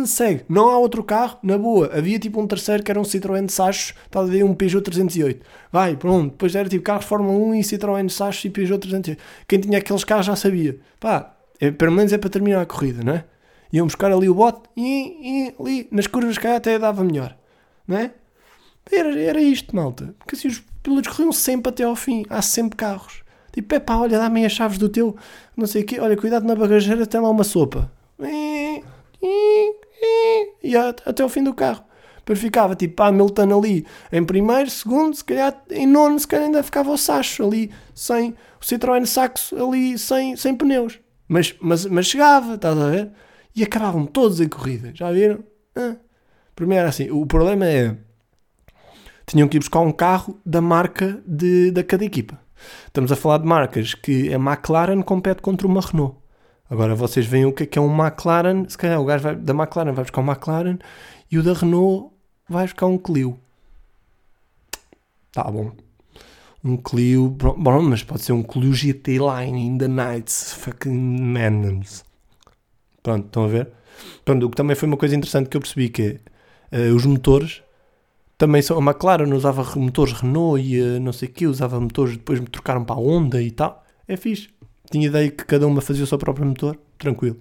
segue. 0.05 0.45
Não 0.47 0.69
há 0.69 0.77
outro 0.77 1.03
carro, 1.03 1.39
na 1.41 1.57
boa. 1.57 1.89
Havia 1.93 2.19
tipo 2.19 2.39
um 2.39 2.45
terceiro 2.45 2.83
que 2.83 2.91
era 2.91 2.99
um 2.99 3.03
Citroën 3.03 3.49
Sachos, 3.49 3.95
estava 4.05 4.27
a 4.27 4.29
ver 4.29 4.43
um 4.43 4.53
Peugeot 4.53 4.83
308. 4.83 5.43
Vai, 5.71 5.95
pronto. 5.97 6.31
Depois 6.31 6.55
era 6.55 6.69
tipo 6.69 6.83
carros 6.83 7.05
de 7.05 7.09
Fórmula 7.09 7.33
1 7.33 7.55
e 7.55 7.61
Citroën 7.61 8.09
Sachos 8.09 8.45
e 8.45 8.49
Peugeot 8.49 8.79
308. 8.79 9.19
Quem 9.47 9.59
tinha 9.59 9.79
aqueles 9.79 10.03
carros 10.03 10.27
já 10.27 10.35
sabia. 10.35 10.77
Pá, 10.99 11.35
é, 11.61 11.71
pelo 11.71 11.91
menos 11.91 12.11
é 12.11 12.17
para 12.17 12.29
terminar 12.29 12.61
a 12.61 12.65
corrida, 12.65 13.03
não 13.03 13.13
é? 13.13 13.25
Iam 13.71 13.85
buscar 13.85 14.11
ali 14.11 14.27
o 14.27 14.33
bote 14.33 14.67
e, 14.75 15.47
e 15.47 15.55
ali 15.59 15.87
nas 15.91 16.07
curvas 16.07 16.37
cá 16.37 16.57
até 16.57 16.77
dava 16.77 17.03
melhor, 17.03 17.37
não 17.87 17.97
é? 17.97 18.11
Era, 18.91 19.17
era 19.17 19.39
isto, 19.39 19.75
malta. 19.75 20.13
Porque 20.17 20.35
assim 20.35 20.47
os 20.47 20.61
pilotos 20.81 21.15
corriam 21.15 21.31
sempre 21.31 21.69
até 21.69 21.83
ao 21.83 21.95
fim. 21.95 22.25
Há 22.29 22.41
sempre 22.41 22.75
carros. 22.75 23.23
Tipo, 23.53 23.75
é 23.75 23.79
pá, 23.79 23.95
olha, 23.97 24.17
dá-me 24.17 24.45
as 24.45 24.51
chaves 24.51 24.77
do 24.77 24.89
teu, 24.89 25.15
não 25.55 25.67
sei 25.67 25.83
o 25.83 25.85
quê. 25.85 25.99
Olha, 25.99 26.17
cuidado 26.17 26.45
na 26.45 26.55
bagageira, 26.55 27.05
tem 27.05 27.21
lá 27.21 27.29
uma 27.29 27.43
sopa. 27.43 27.91
E 30.63 30.75
até 30.75 31.21
ao 31.21 31.29
fim 31.29 31.43
do 31.43 31.53
carro. 31.53 31.83
Depois 32.17 32.39
ficava 32.39 32.75
tipo 32.75 33.01
Hamilton 33.01 33.59
ali 33.59 33.85
em 34.11 34.23
primeiro, 34.23 34.69
segundo, 34.69 35.15
se 35.15 35.23
calhar 35.23 35.59
em 35.69 35.87
nono, 35.87 36.19
se 36.19 36.27
calhar 36.27 36.45
ainda 36.45 36.63
ficava 36.63 36.91
o 36.91 36.97
Sacho 36.97 37.45
ali, 37.45 37.71
sem 37.95 38.29
o 38.29 38.63
Citroën 38.63 39.05
Saxo 39.05 39.55
ali, 39.55 39.97
sem, 39.97 40.35
sem 40.35 40.55
pneus. 40.55 40.99
Mas, 41.31 41.55
mas, 41.61 41.85
mas 41.85 42.07
chegava, 42.07 42.55
estás 42.55 42.77
a 42.77 42.89
ver? 42.89 43.09
E 43.55 43.63
acabavam 43.63 44.05
todos 44.05 44.41
em 44.41 44.49
corrida, 44.49 44.91
já 44.93 45.09
viram? 45.13 45.41
Ah. 45.73 45.95
Primeiro 46.53 46.85
assim, 46.85 47.09
o 47.09 47.25
problema 47.25 47.65
é 47.65 47.95
tinham 49.25 49.47
que 49.47 49.55
ir 49.55 49.61
buscar 49.61 49.79
um 49.79 49.93
carro 49.93 50.37
da 50.45 50.59
marca 50.59 51.23
de, 51.25 51.71
da 51.71 51.85
cada 51.85 52.03
equipa. 52.03 52.37
Estamos 52.85 53.13
a 53.13 53.15
falar 53.15 53.37
de 53.37 53.45
marcas 53.45 53.93
que 53.93 54.33
a 54.33 54.35
McLaren 54.35 55.01
compete 55.01 55.41
contra 55.41 55.65
uma 55.65 55.79
Renault. 55.79 56.17
Agora 56.69 56.95
vocês 56.95 57.25
veem 57.25 57.45
o 57.45 57.53
que 57.53 57.63
é, 57.63 57.65
que 57.65 57.79
é 57.79 57.81
um 57.81 57.95
McLaren. 57.97 58.65
Se 58.67 58.77
calhar 58.77 58.99
o 58.99 59.05
gajo 59.05 59.23
vai, 59.23 59.35
da 59.37 59.53
McLaren 59.53 59.93
vai 59.93 60.03
buscar 60.03 60.19
um 60.19 60.29
McLaren 60.29 60.79
e 61.31 61.37
o 61.37 61.43
da 61.43 61.53
Renault 61.53 62.13
vai 62.49 62.65
buscar 62.65 62.87
um 62.87 62.97
Clio. 62.97 63.39
Tá 65.31 65.49
bom. 65.49 65.71
Um 66.63 66.77
Clio. 66.77 67.29
Bom, 67.29 67.81
mas 67.81 68.03
pode 68.03 68.23
ser 68.23 68.33
um 68.33 68.43
Clio 68.43 68.73
GT 68.73 69.17
Line 69.17 69.59
in 69.59 69.77
the 69.77 69.87
Nights. 69.87 70.53
Fucking 70.53 70.91
Manams. 70.91 72.03
Pronto, 73.01 73.25
estão 73.25 73.45
a 73.45 73.47
ver? 73.47 73.69
Pronto, 74.23 74.45
o 74.45 74.49
que 74.49 74.55
também 74.55 74.75
foi 74.75 74.87
uma 74.87 74.97
coisa 74.97 75.15
interessante 75.15 75.49
que 75.49 75.57
eu 75.57 75.61
percebi 75.61 75.89
que 75.89 76.19
uh, 76.71 76.95
os 76.95 77.05
motores 77.05 77.63
também 78.37 78.61
são. 78.61 78.77
A 78.77 78.81
McLaren 78.81 79.33
usava 79.33 79.63
motores 79.79 80.13
Renault 80.13 80.61
e 80.61 80.81
uh, 80.81 80.99
não 80.99 81.13
sei 81.13 81.27
o 81.27 81.31
que, 81.31 81.47
usava 81.47 81.79
motores, 81.79 82.17
depois 82.17 82.39
me 82.39 82.47
trocaram 82.47 82.83
para 82.83 82.95
a 82.95 82.99
Honda 82.99 83.41
e 83.41 83.51
tal. 83.51 83.83
É 84.07 84.15
fixe. 84.15 84.49
Tinha 84.91 85.07
ideia 85.07 85.31
que 85.31 85.45
cada 85.45 85.65
uma 85.65 85.81
fazia 85.81 86.03
o 86.03 86.07
seu 86.07 86.17
próprio 86.17 86.45
motor, 86.45 86.77
tranquilo. 86.97 87.37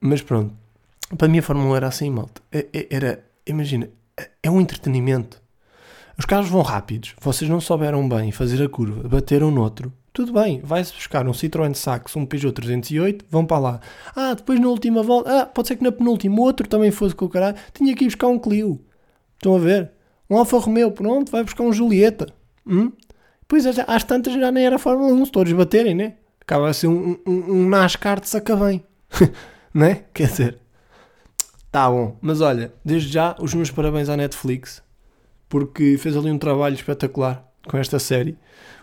Mas 0.00 0.22
pronto, 0.22 0.54
para 1.18 1.28
mim 1.28 1.38
a 1.38 1.42
Fórmula 1.42 1.70
1 1.70 1.76
era 1.76 1.88
assim, 1.88 2.10
malta. 2.10 2.40
É, 2.52 2.66
é, 2.72 2.86
era, 2.90 3.24
imagina, 3.46 3.90
é, 4.16 4.30
é 4.44 4.50
um 4.50 4.60
entretenimento. 4.60 5.42
Os 6.20 6.26
carros 6.26 6.50
vão 6.50 6.60
rápidos, 6.60 7.14
vocês 7.18 7.50
não 7.50 7.62
souberam 7.62 8.06
bem 8.06 8.30
fazer 8.30 8.62
a 8.62 8.68
curva, 8.68 9.08
bateram 9.08 9.50
noutro. 9.50 9.90
Tudo 10.12 10.34
bem, 10.34 10.60
vai-se 10.62 10.92
buscar 10.92 11.26
um 11.26 11.30
Citroën 11.30 11.72
Saxo, 11.72 12.18
um 12.18 12.26
Peugeot 12.26 12.52
308, 12.52 13.24
vão 13.30 13.46
para 13.46 13.58
lá. 13.58 13.80
Ah, 14.14 14.34
depois 14.34 14.60
na 14.60 14.68
última 14.68 15.02
volta, 15.02 15.40
ah, 15.40 15.46
pode 15.46 15.68
ser 15.68 15.76
que 15.76 15.82
na 15.82 15.90
penúltima 15.90 16.38
outro 16.42 16.68
também 16.68 16.90
fosse 16.90 17.14
com 17.14 17.24
o 17.24 17.28
caralho, 17.30 17.56
tinha 17.72 17.96
que 17.96 18.04
ir 18.04 18.08
buscar 18.08 18.26
um 18.26 18.38
Clio. 18.38 18.78
Estão 19.32 19.56
a 19.56 19.58
ver? 19.58 19.92
Um 20.28 20.36
Alfa 20.36 20.58
Romeo, 20.58 20.92
pronto, 20.92 21.32
vai 21.32 21.42
buscar 21.42 21.62
um 21.62 21.72
Julieta. 21.72 22.26
Hum? 22.66 22.92
Pois 23.48 23.64
é, 23.64 23.82
às 23.86 24.04
tantas 24.04 24.34
já 24.34 24.52
nem 24.52 24.66
era 24.66 24.78
Fórmula 24.78 25.14
1, 25.14 25.24
se 25.24 25.32
todos 25.32 25.52
baterem, 25.54 25.94
né? 25.94 26.16
Acaba 26.42 26.68
a 26.68 26.74
ser 26.74 26.88
um, 26.88 27.16
um, 27.26 27.32
um 27.32 27.66
NASCAR 27.66 28.20
de 28.20 28.28
saca 28.28 28.54
bem. 28.56 28.84
né? 29.72 30.04
Quer 30.12 30.28
dizer, 30.28 30.58
tá 31.72 31.88
bom. 31.88 32.18
Mas 32.20 32.42
olha, 32.42 32.74
desde 32.84 33.10
já, 33.10 33.34
os 33.40 33.54
meus 33.54 33.70
parabéns 33.70 34.10
à 34.10 34.18
Netflix, 34.18 34.82
porque 35.50 35.98
fez 35.98 36.16
ali 36.16 36.30
um 36.30 36.38
trabalho 36.38 36.74
espetacular 36.74 37.44
com 37.68 37.76
esta 37.76 37.98
série. 37.98 38.38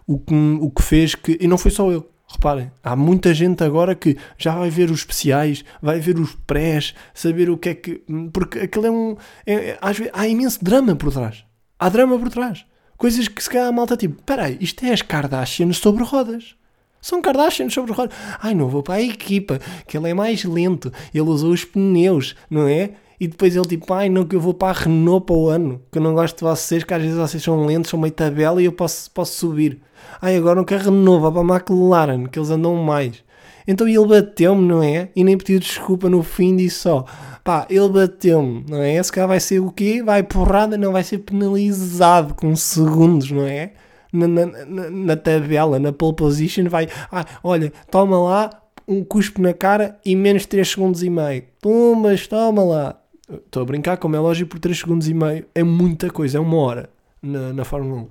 O 0.05 0.19
que, 0.19 0.35
o 0.61 0.69
que 0.69 0.83
fez 0.83 1.15
que. 1.15 1.37
E 1.41 1.47
não 1.47 1.57
foi 1.57 1.71
só 1.71 1.89
eu. 1.91 2.07
Reparem, 2.29 2.69
há 2.83 2.93
muita 2.93 3.33
gente 3.33 3.63
agora 3.63 3.95
que 3.95 4.17
já 4.37 4.53
vai 4.53 4.69
ver 4.69 4.91
os 4.91 4.99
especiais, 4.99 5.63
vai 5.81 5.97
ver 6.01 6.19
os 6.19 6.35
prés, 6.45 6.93
saber 7.13 7.49
o 7.49 7.57
que 7.57 7.69
é 7.69 7.73
que. 7.73 8.03
Porque 8.33 8.59
aquilo 8.59 8.85
é 8.85 8.91
um. 8.91 9.15
É, 9.45 9.53
é, 9.53 9.77
às 9.81 9.97
vezes, 9.97 10.11
há 10.13 10.27
imenso 10.27 10.61
drama 10.61 10.93
por 10.93 11.11
trás. 11.11 11.45
Há 11.79 11.87
drama 11.87 12.19
por 12.19 12.29
trás. 12.29 12.65
Coisas 12.97 13.29
que 13.29 13.41
se 13.41 13.49
calhar 13.49 13.69
a 13.69 13.71
malta 13.71 13.95
tipo: 13.95 14.21
peraí, 14.23 14.57
isto 14.59 14.85
é 14.85 14.91
as 14.91 15.01
Kardashians 15.01 15.77
sobre 15.77 16.03
rodas. 16.03 16.55
São 16.99 17.21
Kardashians 17.21 17.73
sobre 17.73 17.93
rodas. 17.93 18.17
Ai, 18.41 18.53
não 18.53 18.67
vou 18.67 18.83
para 18.83 18.95
a 18.95 19.01
equipa, 19.01 19.59
que 19.87 19.97
ele 19.97 20.09
é 20.09 20.13
mais 20.13 20.43
lento, 20.43 20.91
ele 21.13 21.29
usou 21.29 21.51
os 21.51 21.63
pneus, 21.63 22.35
não 22.49 22.67
é? 22.67 22.91
E 23.19 23.27
depois 23.27 23.55
ele 23.55 23.65
tipo, 23.65 23.91
ai 23.93 24.09
não, 24.09 24.25
que 24.25 24.35
eu 24.35 24.39
vou 24.39 24.53
para 24.53 24.69
a 24.69 24.81
Renault 24.83 25.25
para 25.25 25.35
o 25.35 25.49
ano, 25.49 25.81
que 25.91 25.97
eu 25.97 26.01
não 26.01 26.13
gosto 26.13 26.37
de 26.37 26.43
vocês, 26.43 26.83
que 26.83 26.93
às 26.93 27.01
vezes 27.01 27.17
vocês 27.17 27.41
são 27.41 27.65
lentos, 27.65 27.89
são 27.89 27.99
meio 27.99 28.13
tabela 28.13 28.61
e 28.61 28.65
eu 28.65 28.71
posso, 28.71 29.09
posso 29.11 29.33
subir. 29.33 29.79
Ai, 30.21 30.37
agora 30.37 30.55
não 30.55 30.63
quero 30.63 30.83
Renault, 30.83 31.21
vá 31.21 31.31
para 31.31 31.41
a 31.41 31.57
McLaren, 31.57 32.25
que 32.27 32.37
eles 32.37 32.51
andam 32.51 32.75
mais. 32.75 33.23
Então 33.67 33.87
ele 33.87 34.05
bateu-me, 34.05 34.65
não 34.65 34.81
é? 34.81 35.09
E 35.15 35.23
nem 35.23 35.37
pediu 35.37 35.59
desculpa 35.59 36.09
no 36.09 36.23
fim 36.23 36.55
disse 36.55 36.79
só. 36.79 37.05
Pá, 37.43 37.67
ele 37.69 37.89
bateu-me, 37.89 38.63
não 38.69 38.81
é? 38.81 38.95
Esse 38.95 39.11
cara 39.11 39.27
vai 39.27 39.39
ser 39.39 39.59
o 39.59 39.71
quê? 39.71 40.01
Vai 40.01 40.23
porrada, 40.23 40.77
não 40.77 40.93
vai 40.93 41.03
ser 41.03 41.17
penalizado 41.19 42.33
com 42.33 42.55
segundos, 42.55 43.29
não 43.31 43.43
é? 43.43 43.71
Na, 44.13 44.25
na, 44.27 44.45
na, 44.45 44.89
na 44.89 45.15
tabela, 45.17 45.79
na 45.79 45.91
pole 45.91 46.15
position, 46.15 46.69
vai. 46.69 46.87
Ah, 47.11 47.25
olha, 47.43 47.73
toma 47.91 48.17
lá 48.17 48.49
um 48.87 49.03
cuspo 49.03 49.41
na 49.41 49.53
cara 49.53 49.99
e 50.05 50.15
menos 50.15 50.45
3 50.45 50.65
segundos 50.65 51.03
e 51.03 51.09
meio. 51.09 51.43
Pumas, 51.61 52.25
toma 52.25 52.63
lá. 52.63 52.95
Estou 53.29 53.61
a 53.61 53.65
brincar, 53.65 53.97
como 53.97 54.15
é 54.15 54.19
lógico, 54.19 54.51
por 54.51 54.59
3 54.59 54.77
segundos 54.77 55.07
e 55.07 55.13
meio 55.13 55.45
é 55.53 55.61
muita 55.61 56.09
coisa, 56.09 56.37
é 56.37 56.41
uma 56.41 56.57
hora 56.57 56.89
na, 57.21 57.51
na 57.51 57.65
Fórmula 57.65 58.03
1. 58.03 58.09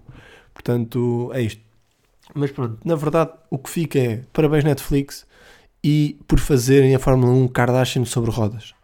Portanto, 0.52 1.30
é 1.32 1.42
isto. 1.42 1.62
Mas 2.34 2.50
pronto, 2.50 2.78
na 2.84 2.94
verdade, 2.94 3.30
o 3.50 3.58
que 3.58 3.70
fica 3.70 3.98
é 3.98 4.22
parabéns 4.32 4.64
Netflix 4.64 5.26
e 5.82 6.18
por 6.26 6.38
fazerem 6.38 6.94
a 6.94 6.98
Fórmula 6.98 7.32
1 7.32 7.48
Kardashian 7.48 8.04
sobre 8.04 8.30
rodas. 8.30 8.74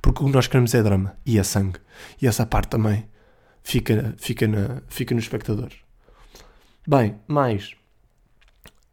Porque 0.00 0.22
o 0.22 0.26
que 0.26 0.32
nós 0.32 0.46
queremos 0.46 0.74
é 0.74 0.82
drama 0.82 1.16
e 1.26 1.38
é 1.38 1.42
sangue. 1.42 1.78
E 2.20 2.26
essa 2.26 2.46
parte 2.46 2.70
também 2.70 3.06
fica, 3.62 4.14
fica, 4.18 4.46
na, 4.46 4.82
fica 4.88 5.14
nos 5.14 5.24
espectadores. 5.24 5.78
Bem, 6.86 7.16
mais. 7.26 7.74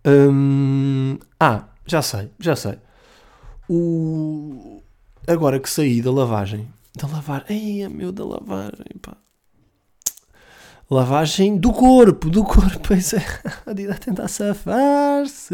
Hum, 0.06 1.20
ah, 1.40 1.66
já 1.86 2.02
sei, 2.02 2.32
já 2.40 2.56
sei. 2.56 2.78
O... 3.68 4.82
Agora 5.28 5.60
que 5.60 5.70
saí 5.70 6.02
da 6.02 6.12
lavagem 6.12 6.68
da 7.00 7.08
lavagem. 7.08 7.46
Ei, 7.82 7.88
meu, 7.88 8.12
da 8.12 8.26
lavagem, 8.26 8.98
pá. 9.02 9.16
Lavagem 10.90 11.58
do 11.58 11.72
corpo, 11.72 12.30
do 12.30 12.44
corpo. 12.44 12.80
Pois 12.88 13.14
é, 13.14 13.24
a 13.92 13.94
tentar 13.96 14.28
safar-se. 14.28 15.54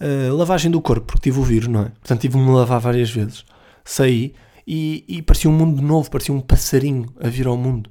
Uh, 0.00 0.34
lavagem 0.34 0.70
do 0.70 0.80
corpo, 0.80 1.06
porque 1.06 1.30
tive 1.30 1.38
o 1.38 1.44
vírus, 1.44 1.68
não 1.68 1.82
é? 1.82 1.84
Portanto, 1.84 2.20
tive-me 2.20 2.50
lavar 2.50 2.80
várias 2.80 3.10
vezes. 3.10 3.44
Saí 3.84 4.34
e, 4.66 5.04
e 5.06 5.22
parecia 5.22 5.50
um 5.50 5.52
mundo 5.52 5.82
novo, 5.82 6.10
parecia 6.10 6.34
um 6.34 6.40
passarinho 6.40 7.06
a 7.20 7.28
vir 7.28 7.46
ao 7.46 7.56
mundo. 7.56 7.90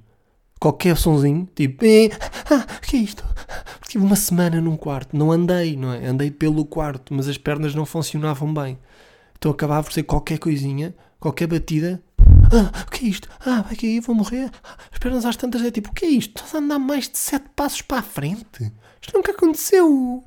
Qualquer 0.59 0.97
sonzinho, 0.97 1.47
tipo, 1.55 1.85
eh, 1.85 2.09
ah, 2.49 2.65
que 2.81 2.97
é 2.97 2.99
isto? 2.99 3.23
Tive 3.87 4.03
uma 4.03 4.15
semana 4.15 4.61
num 4.61 4.77
quarto, 4.77 5.15
não 5.15 5.31
andei, 5.31 5.75
não 5.75 5.93
é? 5.93 6.05
Andei 6.05 6.31
pelo 6.31 6.65
quarto, 6.65 7.13
mas 7.13 7.27
as 7.27 7.37
pernas 7.37 7.73
não 7.75 7.85
funcionavam 7.85 8.53
bem. 8.53 8.77
Então 9.37 9.51
acabava 9.51 9.83
por 9.83 9.93
ser 9.93 10.03
qualquer 10.03 10.37
coisinha, 10.37 10.93
qualquer 11.21 11.47
batida. 11.47 12.03
Ah, 12.53 12.83
o 12.85 12.91
que 12.91 13.05
é 13.05 13.09
isto? 13.09 13.29
Ah, 13.45 13.61
vai 13.61 13.75
cair, 13.77 14.01
vou 14.01 14.13
morrer. 14.13 14.51
As 14.91 14.99
pernas 14.99 15.23
às 15.23 15.37
tantas 15.37 15.61
é 15.61 15.71
tipo, 15.71 15.89
o 15.89 15.93
que 15.93 16.03
é 16.03 16.09
isto? 16.09 16.35
Estás 16.35 16.55
a 16.55 16.57
andar 16.57 16.79
mais 16.79 17.07
de 17.07 17.17
sete 17.17 17.47
passos 17.55 17.81
para 17.81 17.99
a 17.99 18.03
frente? 18.03 18.73
Isto 18.99 19.15
nunca 19.15 19.31
aconteceu. 19.31 20.21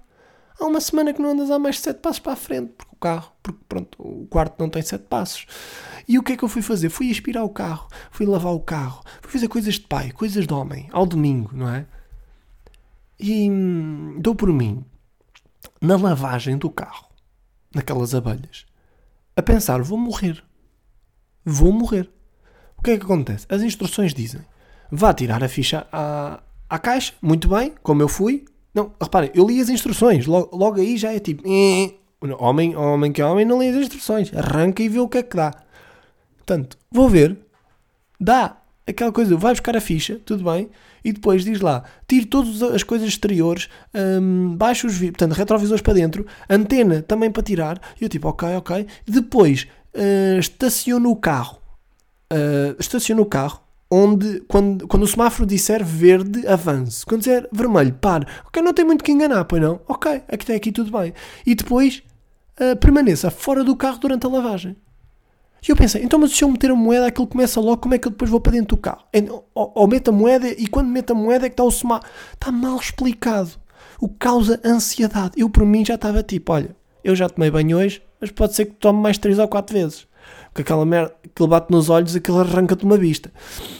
Há 0.59 0.65
uma 0.65 0.81
semana 0.81 1.13
que 1.13 1.21
não 1.21 1.33
andas 1.33 1.51
a 1.51 1.59
mais 1.59 1.75
de 1.75 1.83
sete 1.83 1.99
passos 1.99 2.21
para 2.21 2.33
a 2.33 2.37
frente, 2.37 2.73
porque 2.79 2.95
o 2.95 2.99
carro, 2.99 3.33
porque 3.43 3.61
pronto, 3.69 3.99
o 4.01 4.27
quarto 4.29 4.59
não 4.59 4.71
tem 4.71 4.81
sete 4.81 5.05
passos. 5.05 5.47
E 6.09 6.19
o 6.19 6.23
que 6.23 6.33
é 6.33 6.37
que 6.37 6.45
eu 6.45 6.49
fui 6.49 6.63
fazer? 6.63 6.89
Fui 6.89 7.11
aspirar 7.11 7.45
o 7.45 7.51
carro, 7.51 7.89
fui 8.11 8.25
lavar 8.25 8.55
o 8.55 8.61
carro, 8.61 9.03
fui 9.21 9.33
fazer 9.33 9.49
coisas 9.49 9.75
de 9.75 9.81
pai, 9.81 10.13
coisas 10.13 10.47
de 10.47 10.55
homem, 10.55 10.89
ao 10.93 11.05
domingo, 11.05 11.51
não 11.53 11.69
é? 11.69 11.87
E 13.19 13.51
hum, 13.51 14.17
dou 14.21 14.35
por 14.35 14.51
mim, 14.51 14.85
na 15.81 15.97
lavagem 15.97 16.57
do 16.57 16.71
carro, 16.71 17.09
naquelas 17.75 18.15
abelhas, 18.15 18.65
a 19.37 19.43
pensar, 19.43 19.83
vou 19.83 19.99
morrer 19.99 20.43
vou 21.45 21.73
morrer. 21.73 22.11
O 22.77 22.83
que 22.83 22.93
é 22.93 22.99
que 22.99 23.05
acontece? 23.05 23.47
As 23.49 23.63
instruções 23.63 24.15
dizem: 24.15 24.41
vá 24.91 25.13
tirar 25.13 25.43
a 25.43 25.49
ficha 25.49 25.87
à, 25.93 26.43
à 26.69 26.79
caixa, 26.79 27.13
muito 27.21 27.49
bem, 27.49 27.73
como 27.83 28.03
eu 28.03 28.09
fui. 28.09 28.45
Não, 28.75 28.93
reparem, 29.01 29.31
eu 29.35 29.47
li 29.47 29.61
as 29.61 29.69
instruções, 29.69 30.27
logo, 30.27 30.57
logo 30.57 30.81
aí 30.81 30.97
já 30.97 31.13
é 31.13 31.19
tipo: 31.19 31.43
eh, 31.47 31.95
homem, 32.39 32.75
homem 32.77 33.13
que 33.13 33.23
é 33.23 33.27
homem 33.27 33.45
não 33.45 33.59
lê 33.59 33.69
as 33.69 33.77
instruções, 33.77 34.33
arranca 34.35 34.83
e 34.83 34.89
vê 34.89 34.99
o 34.99 35.09
que 35.09 35.19
é 35.19 35.23
que 35.23 35.37
dá. 35.37 35.53
Portanto, 36.37 36.77
vou 36.91 37.09
ver, 37.09 37.39
dá 38.21 38.59
aquela 38.87 39.13
coisa, 39.13 39.37
vai 39.37 39.53
buscar 39.53 39.77
a 39.77 39.81
ficha, 39.81 40.21
tudo 40.25 40.45
bem, 40.45 40.69
e 41.05 41.13
depois 41.13 41.45
diz 41.45 41.61
lá, 41.61 41.85
tire 42.07 42.27
todas 42.27 42.63
as 42.63 42.83
coisas 42.83 43.09
exteriores, 43.09 43.69
hum, 43.95 44.57
baixa 44.57 44.87
os 44.87 44.99
portanto, 44.99 45.33
retrovisores 45.33 45.83
para 45.83 45.95
dentro, 45.95 46.27
antena 46.49 47.03
também 47.03 47.31
para 47.31 47.43
tirar, 47.43 47.81
e 48.01 48.05
eu 48.05 48.09
tipo, 48.09 48.29
ok, 48.29 48.49
ok, 48.57 48.87
depois 49.07 49.67
uh, 49.95 50.39
estaciono 50.39 51.11
o 51.11 51.17
carro, 51.17 51.59
uh, 52.33 52.77
estaciono 52.79 53.23
o 53.23 53.27
carro, 53.27 53.61
onde, 53.91 54.41
quando, 54.49 54.87
quando 54.89 55.03
o 55.03 55.07
semáforo 55.07 55.47
disser 55.47 55.85
verde, 55.85 56.47
avance, 56.47 57.05
quando 57.05 57.21
disser 57.21 57.49
vermelho, 57.53 57.95
pare, 57.95 58.27
ok, 58.47 58.63
não 58.63 58.73
tem 58.73 58.85
muito 58.85 59.05
que 59.05 59.13
enganar, 59.13 59.45
pois 59.45 59.63
não, 59.63 59.81
ok, 59.89 60.23
até 60.29 60.55
aqui 60.55 60.73
tudo 60.73 60.91
bem, 60.91 61.13
e 61.47 61.55
depois 61.55 62.03
uh, 62.61 62.77
permaneça 62.77 63.31
fora 63.31 63.63
do 63.63 63.77
carro 63.77 63.99
durante 63.99 64.27
a 64.27 64.31
lavagem. 64.31 64.77
E 65.67 65.71
eu 65.71 65.77
pensei, 65.77 66.03
então, 66.03 66.19
mas 66.19 66.33
se 66.33 66.45
eu 66.45 66.51
meter 66.51 66.71
a 66.71 66.75
moeda, 66.75 67.07
aquilo 67.07 67.27
começa 67.27 67.59
logo, 67.59 67.79
como 67.79 67.95
é 67.95 67.99
que 67.99 68.07
eu 68.07 68.13
depois 68.13 68.31
vou 68.31 68.39
para 68.39 68.53
dentro 68.53 68.77
do 68.77 68.83
carro? 68.83 69.03
Ou, 69.55 69.73
ou 69.75 69.89
meto 69.89 70.09
a 70.09 70.13
moeda 70.13 70.47
e 70.47 70.67
quando 70.67 70.89
meto 70.89 71.13
a 71.13 71.15
moeda 71.15 71.47
é 71.47 71.49
que 71.49 71.55
está 71.55 71.65
o 71.65 71.71
semáforo. 71.71 72.07
Está 72.35 72.53
mal 72.53 72.77
explicado. 72.77 73.53
O 73.99 74.07
causa 74.07 74.61
ansiedade. 74.63 75.41
Eu, 75.41 75.49
por 75.49 75.65
mim, 75.65 75.83
já 75.83 75.95
estava 75.95 76.23
tipo, 76.23 76.53
olha, 76.53 76.77
eu 77.05 77.15
já 77.15 77.29
tomei 77.29 77.51
banho 77.51 77.77
hoje, 77.77 78.03
mas 78.21 78.31
pode 78.31 78.55
ser 78.55 78.65
que 78.65 78.73
tome 78.73 79.01
mais 79.01 79.19
3 79.19 79.39
ou 79.39 79.47
4 79.47 79.73
vezes. 79.73 80.07
Porque 80.47 80.63
aquela 80.63 80.87
merda, 80.87 81.15
aquilo 81.25 81.49
bate 81.49 81.71
nos 81.71 81.91
olhos, 81.91 82.17
aquilo 82.17 82.41
arranca-te 82.41 82.85
uma 82.85 82.97
vista. 82.97 83.31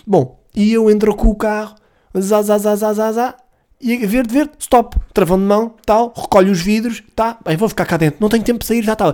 Bom, 0.07 0.39
e 0.55 0.73
eu 0.73 0.91
entro 0.91 1.17
com 1.17 1.29
o 1.29 1.35
carro, 1.35 1.75
zá, 2.19 2.43
zá, 2.43 2.59
zá, 2.59 2.77
zá, 2.77 2.93
zá, 2.93 3.13
zá, 3.13 3.37
e 3.81 3.97
verde, 4.07 4.33
verde, 4.33 4.53
stop, 4.59 4.97
travão 5.13 5.39
de 5.39 5.45
mão, 5.45 5.75
tal, 5.85 6.13
recolhe 6.15 6.51
os 6.51 6.61
vidros, 6.61 7.03
tá, 7.17 7.39
bem, 7.45 7.57
vou 7.57 7.69
ficar 7.69 7.87
cá 7.87 7.97
dentro, 7.97 8.19
não 8.21 8.29
tenho 8.29 8.45
tempo 8.45 8.59
para 8.59 8.69
sair, 8.69 8.83
já 8.83 8.93
está. 8.93 9.13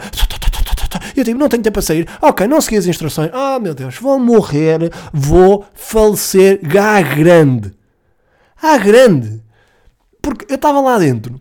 Eu 1.17 1.25
digo, 1.25 1.39
não 1.39 1.49
tenho 1.49 1.63
tempo 1.63 1.75
para 1.75 1.83
sair. 1.83 2.09
Ok, 2.21 2.47
não 2.47 2.61
segui 2.61 2.77
as 2.77 2.87
instruções. 2.87 3.31
Ah, 3.33 3.57
oh, 3.57 3.61
meu 3.61 3.75
Deus, 3.75 3.97
vou 3.97 4.19
morrer, 4.19 4.93
vou 5.13 5.65
falecer 5.73 6.61
à 6.77 7.01
grande. 7.01 7.73
À 8.61 8.77
grande. 8.77 9.43
Porque 10.21 10.47
eu 10.49 10.57
estava 10.57 10.81
lá 10.81 10.99
dentro 10.99 11.41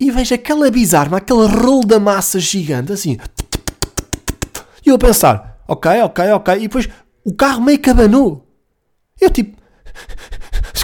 e 0.00 0.10
vejo 0.10 0.34
aquela 0.34 0.70
bizarra, 0.70 1.18
aquele 1.18 1.46
rolo 1.46 1.84
da 1.84 2.00
massa 2.00 2.40
gigante, 2.40 2.90
assim. 2.90 3.18
E 4.84 4.88
eu 4.88 4.94
a 4.94 4.98
pensar, 4.98 5.62
ok, 5.68 6.00
ok, 6.00 6.30
ok. 6.32 6.54
E 6.54 6.60
depois 6.60 6.88
o 7.22 7.34
carro 7.34 7.60
meio 7.60 7.78
que 7.78 7.90
abanou. 7.90 8.48
Eu 9.20 9.28
tipo, 9.28 9.60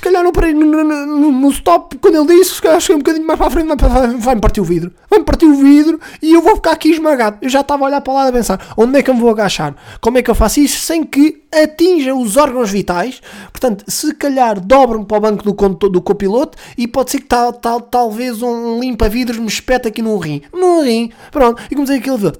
calhar 0.07 0.23
não 0.23 0.33
parei 0.33 0.55
no, 0.55 0.65
no, 0.65 1.33
no, 1.33 1.51
stop 1.51 1.99
quando 1.99 2.17
ele 2.17 2.39
disse, 2.39 2.55
se 2.55 2.63
calhar 2.63 2.81
cheguei 2.81 2.97
um 2.97 2.99
bocadinho 3.01 3.27
mais 3.27 3.39
para 3.39 3.49
a 3.49 3.51
frente, 3.51 4.19
vai-me 4.19 4.41
partir 4.41 4.61
o 4.61 4.65
vidro. 4.65 4.93
Vai-me 5.11 5.25
partir 5.25 5.47
o 5.47 5.55
vidro 5.55 6.01
e 6.23 6.33
eu 6.33 6.41
vou 6.41 6.57
ficar 6.57 6.73
aqui 6.73 6.91
esmagado. 6.91 7.39
Eu 7.43 7.49
já 7.49 7.61
estava 7.61 7.85
a 7.85 7.87
olhar 7.89 8.01
para 8.01 8.13
lá 8.13 8.29
a 8.29 8.33
pensar, 8.33 8.75
onde 8.77 8.99
é 8.99 9.03
que 9.03 9.11
eu 9.11 9.15
me 9.15 9.21
vou 9.21 9.31
agachar? 9.31 9.75
Como 10.01 10.19
é 10.19 10.23
que 10.23 10.31
eu 10.31 10.35
faço 10.35 10.61
isso 10.61 10.81
sem 10.81 11.05
que 11.05 11.43
atinja 11.53 12.15
os 12.15 12.37
órgãos 12.37 12.71
vitais? 12.71 13.21
Portanto, 13.51 13.85
se 13.89 14.15
calhar 14.15 14.61
dobro-me 14.61 15.05
para 15.05 15.17
o 15.17 15.21
banco 15.21 15.43
do, 15.43 15.89
do 15.89 16.01
copiloto 16.01 16.57
e 16.79 16.87
pode 16.87 17.11
ser 17.11 17.19
que 17.21 17.27
tal, 17.27 17.53
tal, 17.53 17.81
talvez 17.81 18.43
um 18.43 18.81
limpa-vidros 18.81 19.39
me 19.39 19.49
espeta 19.49 19.89
aqui 19.89 20.03
num 20.03 20.19
rim. 20.19 20.43
Num 20.53 20.83
rim, 20.83 21.13
pronto. 21.31 21.63
E 21.71 21.75
comecei 21.75 21.99
aquilo 21.99 22.17
a 22.17 22.19
ver. 22.19 22.39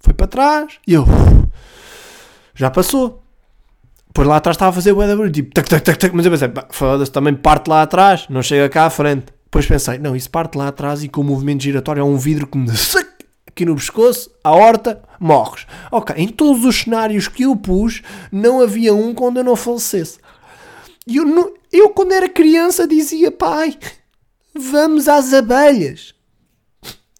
Foi 0.00 0.14
para 0.14 0.26
trás 0.26 0.74
e 0.86 0.94
eu... 0.94 1.04
Já 2.54 2.70
passou 2.70 3.21
por 4.12 4.26
lá 4.26 4.36
atrás 4.36 4.56
estava 4.56 4.70
a 4.70 4.74
fazer 4.74 4.92
o 4.92 4.96
barulho, 4.96 5.30
tipo, 5.30 5.54
tac, 5.54 5.68
tac, 5.68 5.82
tac, 5.82 5.98
tac, 5.98 6.14
mas 6.14 6.26
eu 6.26 6.32
pensei, 6.32 6.50
foda-se, 6.70 7.10
também 7.10 7.34
parte 7.34 7.68
lá 7.68 7.82
atrás, 7.82 8.26
não 8.28 8.42
chega 8.42 8.68
cá 8.68 8.86
à 8.86 8.90
frente. 8.90 9.26
Depois 9.44 9.66
pensei, 9.66 9.98
não, 9.98 10.16
isso 10.16 10.30
parte 10.30 10.56
lá 10.56 10.68
atrás 10.68 11.02
e 11.02 11.08
com 11.08 11.20
o 11.20 11.24
movimento 11.24 11.62
giratório 11.62 12.00
é 12.00 12.04
um 12.04 12.16
vidro 12.16 12.46
que 12.46 12.58
me 12.58 12.70
aqui 13.46 13.64
no 13.64 13.74
pescoço, 13.74 14.30
a 14.42 14.50
horta, 14.50 15.02
morres. 15.20 15.66
Ok, 15.90 16.14
em 16.16 16.28
todos 16.28 16.64
os 16.64 16.80
cenários 16.80 17.28
que 17.28 17.44
eu 17.44 17.56
pus, 17.56 18.02
não 18.30 18.60
havia 18.60 18.94
um 18.94 19.14
quando 19.14 19.38
eu 19.38 19.44
não 19.44 19.56
falecesse. 19.56 20.18
E 21.06 21.16
eu, 21.16 21.56
eu, 21.70 21.90
quando 21.90 22.12
era 22.12 22.28
criança, 22.28 22.86
dizia, 22.86 23.30
pai, 23.30 23.76
vamos 24.54 25.08
às 25.08 25.32
abelhas. 25.32 26.14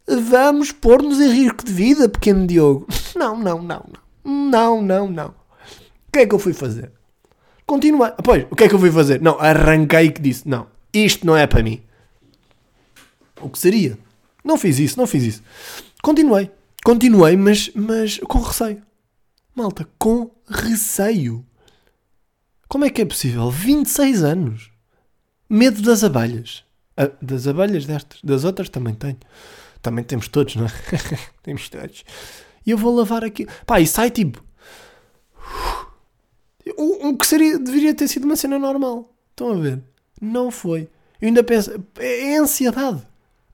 Vamos 0.07 0.73
pôr-nos 0.73 1.21
em 1.21 1.31
risco 1.31 1.65
de 1.65 1.73
vida, 1.73 2.09
pequeno 2.09 2.47
Diogo. 2.47 2.87
Não, 3.15 3.39
não, 3.39 3.63
não, 3.63 3.85
não. 4.25 4.43
Não, 4.51 4.83
não, 4.83 5.11
não 5.11 5.42
que 6.13 6.19
é 6.21 6.27
que 6.27 6.35
eu 6.35 6.39
fui 6.39 6.53
fazer? 6.53 6.93
Continuei. 7.67 8.11
Pois, 8.23 8.47
o 8.51 8.55
que 8.55 8.65
é 8.65 8.69
que 8.69 8.75
eu 8.75 8.79
fui 8.79 8.93
fazer? 8.93 9.21
Não, 9.21 9.41
arranquei 9.41 10.11
que 10.11 10.21
disse: 10.21 10.47
não, 10.47 10.67
isto 10.93 11.27
não 11.27 11.37
é 11.37 11.47
para 11.47 11.63
mim. 11.63 11.83
O 13.41 13.49
que 13.49 13.59
seria? 13.59 13.99
Não 14.45 14.59
fiz 14.59 14.79
isso, 14.79 14.99
não 14.99 15.07
fiz 15.07 15.25
isso. 15.25 15.43
Continuei. 16.03 16.51
Continuei, 16.85 17.37
mas, 17.37 17.71
mas 17.75 18.19
com 18.19 18.41
receio. 18.41 18.83
Malta, 19.55 19.89
com 19.99 20.31
receio. 20.49 21.45
Como 22.69 22.85
é 22.85 22.91
que 22.91 23.03
é 23.03 23.05
possível? 23.05 23.51
26 23.51 24.23
anos. 24.23 24.71
Medo 25.49 25.81
das 25.83 26.03
abelhas. 26.03 26.65
Ah, 26.97 27.11
das 27.21 27.47
abelhas 27.47 27.87
destas. 27.87 28.21
Das 28.23 28.45
outras 28.45 28.69
também 28.69 28.95
tenho. 28.95 29.19
Também 29.81 30.05
temos 30.05 30.29
todos, 30.29 30.57
não 30.57 30.67
é? 30.67 30.71
temos 31.43 31.69
todos. 31.69 32.05
E 32.67 32.71
eu 32.71 32.79
vou 32.79 32.95
lavar 32.95 33.25
aqui. 33.25 33.47
Pá, 33.67 33.81
e 33.81 33.87
sai 33.87 34.11
tipo 34.11 34.43
o, 36.77 37.09
o 37.09 37.17
que 37.17 37.27
seria, 37.27 37.59
deveria 37.59 37.95
ter 37.95 38.09
sido 38.09 38.25
uma 38.25 38.37
cena 38.37 38.59
normal. 38.59 39.13
Estão 39.31 39.53
a 39.53 39.55
ver? 39.55 39.81
Não 40.21 40.51
foi. 40.51 40.89
Eu 41.21 41.29
ainda 41.29 41.43
penso, 41.43 41.73
é, 41.99 42.33
é 42.33 42.39
ansiedade. 42.39 43.03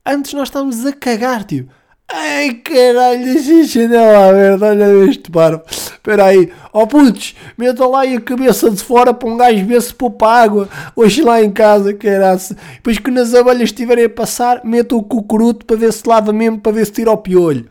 Antes 0.05 0.33
nós 0.33 0.47
estávamos 0.47 0.85
a 0.85 0.93
cagar, 0.93 1.43
tipo. 1.43 1.71
Ai 2.11 2.55
caralho, 2.55 3.23
deixa 3.23 3.87
lá 3.87 4.29
a 4.29 4.31
ver, 4.31 4.63
olha 4.63 5.09
este 5.09 5.29
barba. 5.29 5.63
Espera 5.69 6.25
aí, 6.25 6.51
ó 6.73 6.81
oh, 6.81 6.87
putz, 6.87 7.35
metam 7.55 7.91
lá 7.91 8.01
a 8.01 8.21
cabeça 8.21 8.71
de 8.71 8.83
fora 8.83 9.13
para 9.13 9.29
um 9.29 9.37
gajo 9.37 9.63
ver 9.67 9.79
se 9.79 9.93
poupa 9.93 10.27
água. 10.27 10.67
Hoje 10.95 11.21
lá 11.21 11.39
em 11.43 11.51
casa, 11.51 11.93
caralho. 11.93 12.39
Depois 12.75 12.97
que 12.97 13.11
nas 13.11 13.35
abelhas 13.35 13.69
estiverem 13.69 14.05
a 14.05 14.09
passar, 14.09 14.65
metam 14.65 14.97
o 14.97 15.03
cucuruto 15.03 15.67
para 15.67 15.77
ver 15.77 15.93
se 15.93 16.07
lava 16.07 16.33
mesmo, 16.33 16.59
para 16.59 16.71
ver 16.71 16.85
se 16.85 16.93
tira 16.93 17.11
o 17.11 17.17
piolho. 17.17 17.69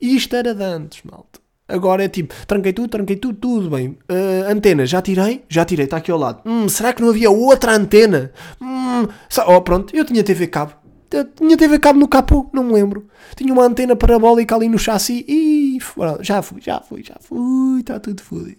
Isto 0.00 0.34
era 0.34 0.52
de 0.52 0.64
antes, 0.64 1.02
malta. 1.04 1.29
Agora 1.70 2.04
é 2.04 2.08
tipo, 2.08 2.34
tranquei 2.46 2.72
tudo, 2.72 2.88
tranquei 2.88 3.16
tudo, 3.16 3.38
tudo 3.38 3.70
bem. 3.70 3.96
Uh, 4.10 4.50
antena, 4.50 4.84
já 4.84 5.00
tirei? 5.00 5.44
Já 5.48 5.64
tirei, 5.64 5.84
está 5.84 5.98
aqui 5.98 6.10
ao 6.10 6.18
lado. 6.18 6.42
Hum, 6.44 6.68
será 6.68 6.92
que 6.92 7.00
não 7.00 7.10
havia 7.10 7.30
outra 7.30 7.72
antena? 7.72 8.32
Hum, 8.60 9.06
oh, 9.46 9.60
pronto, 9.62 9.94
eu 9.94 10.04
tinha 10.04 10.22
TV 10.24 10.46
cabo. 10.46 10.74
Eu 11.12 11.24
tinha 11.24 11.56
TV 11.56 11.78
cabo 11.78 11.98
no 11.98 12.06
capô, 12.06 12.48
não 12.52 12.64
me 12.64 12.72
lembro. 12.72 13.08
Tinha 13.36 13.52
uma 13.52 13.64
antena 13.64 13.96
parabólica 13.96 14.54
ali 14.54 14.68
no 14.68 14.78
chassi 14.78 15.24
e 15.26 15.78
já 16.20 16.40
fui, 16.42 16.60
já 16.60 16.80
fui, 16.80 17.02
já 17.02 17.16
fui, 17.20 17.80
está 17.80 17.98
tudo 17.98 18.22
fodido. 18.22 18.58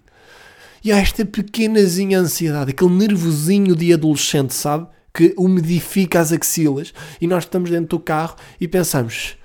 E 0.84 0.92
há 0.92 0.98
esta 0.98 1.24
pequenazinha 1.26 2.20
ansiedade, 2.20 2.72
aquele 2.72 2.92
nervosinho 2.92 3.76
de 3.76 3.94
adolescente, 3.94 4.54
sabe? 4.54 4.88
Que 5.14 5.34
umidifica 5.38 6.20
as 6.20 6.32
axilas 6.32 6.94
e 7.20 7.28
nós 7.28 7.44
estamos 7.44 7.70
dentro 7.70 7.98
do 7.98 8.00
carro 8.00 8.36
e 8.60 8.68
pensamos, 8.68 9.38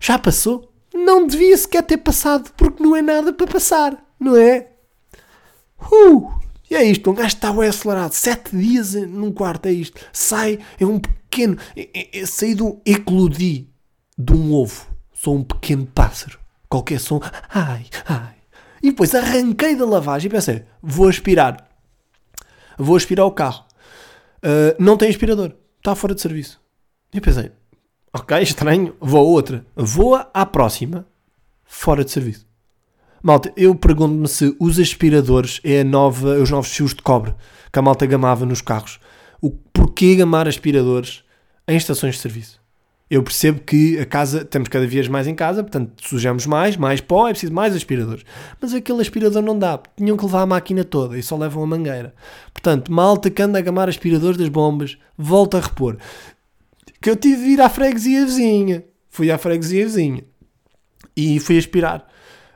já 0.00 0.18
passou? 0.18 0.69
Não 0.94 1.26
devia 1.26 1.56
sequer 1.56 1.82
ter 1.82 1.98
passado, 1.98 2.50
porque 2.56 2.82
não 2.82 2.94
é 2.94 3.02
nada 3.02 3.32
para 3.32 3.46
passar, 3.46 3.96
não 4.18 4.36
é? 4.36 4.68
Uh, 5.80 6.40
e 6.70 6.74
é 6.74 6.84
isto, 6.84 7.10
um 7.10 7.14
gajo 7.14 7.28
está 7.28 7.52
bem 7.52 7.68
acelerado, 7.68 8.12
sete 8.12 8.56
dias 8.56 8.94
num 8.94 9.32
quarto, 9.32 9.66
é 9.66 9.72
isto. 9.72 10.00
Sai, 10.12 10.58
é 10.78 10.86
um 10.86 11.00
pequeno, 11.00 11.56
é, 11.76 11.88
é, 11.92 12.20
é, 12.20 12.26
saí 12.26 12.54
do 12.54 12.80
eclodi 12.84 13.68
de 14.16 14.32
um 14.32 14.52
ovo, 14.52 14.86
sou 15.12 15.36
um 15.36 15.42
pequeno 15.42 15.86
pássaro, 15.86 16.38
qualquer 16.68 17.00
som, 17.00 17.20
ai, 17.48 17.86
ai. 18.06 18.34
E 18.82 18.90
depois 18.90 19.14
arranquei 19.14 19.74
da 19.74 19.84
lavagem 19.84 20.28
e 20.28 20.30
pensei, 20.30 20.64
vou 20.80 21.08
aspirar, 21.08 21.68
vou 22.78 22.96
aspirar 22.96 23.26
o 23.26 23.32
carro. 23.32 23.64
Uh, 24.38 24.74
não 24.78 24.96
tem 24.96 25.10
aspirador, 25.10 25.52
está 25.78 25.94
fora 25.94 26.14
de 26.14 26.20
serviço. 26.20 26.60
E 27.12 27.20
pensei, 27.20 27.50
Ok, 28.12 28.42
estranho. 28.42 28.94
Vou 29.00 29.20
a 29.20 29.22
outra. 29.22 29.64
Voa 29.76 30.28
à 30.34 30.44
próxima. 30.44 31.06
Fora 31.64 32.04
de 32.04 32.10
serviço. 32.10 32.44
Malta, 33.22 33.52
eu 33.56 33.72
pergunto-me 33.74 34.26
se 34.26 34.56
os 34.58 34.80
aspiradores 34.80 35.60
é 35.62 35.82
a 35.82 35.84
nova, 35.84 36.30
os 36.40 36.50
novos 36.50 36.74
fios 36.74 36.92
de 36.92 37.02
cobre 37.02 37.34
que 37.72 37.78
a 37.78 37.82
malta 37.82 38.06
gamava 38.06 38.44
nos 38.44 38.60
carros. 38.60 38.98
O 39.40 39.50
porquê 39.50 40.16
gamar 40.16 40.48
aspiradores 40.48 41.22
em 41.68 41.76
estações 41.76 42.16
de 42.16 42.20
serviço? 42.20 42.58
Eu 43.08 43.22
percebo 43.22 43.60
que 43.60 43.98
a 43.98 44.06
casa, 44.06 44.44
temos 44.44 44.68
cada 44.68 44.86
vez 44.86 45.06
mais 45.06 45.28
em 45.28 45.34
casa, 45.34 45.62
portanto 45.62 45.92
sujamos 46.04 46.46
mais, 46.46 46.76
mais 46.76 47.00
pó, 47.00 47.28
é 47.28 47.32
preciso 47.32 47.52
mais 47.52 47.76
aspiradores. 47.76 48.24
Mas 48.60 48.72
aquele 48.72 49.02
aspirador 49.02 49.42
não 49.42 49.56
dá, 49.56 49.80
tinham 49.96 50.16
que 50.16 50.24
levar 50.24 50.42
a 50.42 50.46
máquina 50.46 50.82
toda 50.82 51.16
e 51.18 51.22
só 51.22 51.36
levam 51.36 51.62
a 51.62 51.66
mangueira. 51.66 52.14
Portanto, 52.52 52.92
malta 52.92 53.30
que 53.30 53.42
anda 53.42 53.58
a 53.58 53.62
gamar 53.62 53.88
aspiradores 53.88 54.36
das 54.36 54.48
bombas, 54.48 54.96
volta 55.16 55.58
a 55.58 55.60
repor 55.60 55.96
que 57.00 57.10
eu 57.10 57.16
tive 57.16 57.44
de 57.44 57.50
ir 57.50 57.60
à 57.60 57.68
freguesia 57.68 58.24
vizinha. 58.24 58.84
Fui 59.08 59.30
à 59.30 59.38
freguesia 59.38 59.84
vizinha 59.84 60.24
e 61.16 61.38
fui 61.40 61.58
aspirar. 61.58 62.06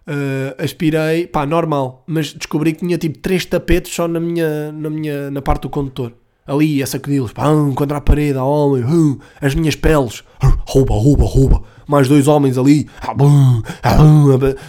Uh, 0.07 0.62
aspirei, 0.62 1.26
pá, 1.26 1.46
normal, 1.46 2.04
mas 2.07 2.35
descobri 2.35 2.74
que 2.74 2.80
tinha 2.80 2.98
tipo 2.98 3.18
três 3.18 3.46
tapetes 3.46 3.94
só 3.94 4.07
na 4.07 4.20
minha, 4.20 4.70
na 4.70 4.90
minha, 4.90 5.30
na 5.30 5.40
parte 5.40 5.62
do 5.62 5.70
condutor. 5.70 6.12
Ali, 6.46 6.83
a 6.83 6.87
sacudi-los, 6.87 7.33
contra 7.74 7.96
a 7.96 8.00
parede, 8.02 8.37
a 8.37 8.44
homem, 8.44 8.85
hum, 8.85 9.18
as 9.40 9.54
minhas 9.54 9.74
peles, 9.74 10.22
rouba, 10.66 10.92
rouba, 10.92 11.24
rouba. 11.24 11.62
Mais 11.88 12.07
dois 12.07 12.28
homens 12.28 12.59
ali, 12.59 12.87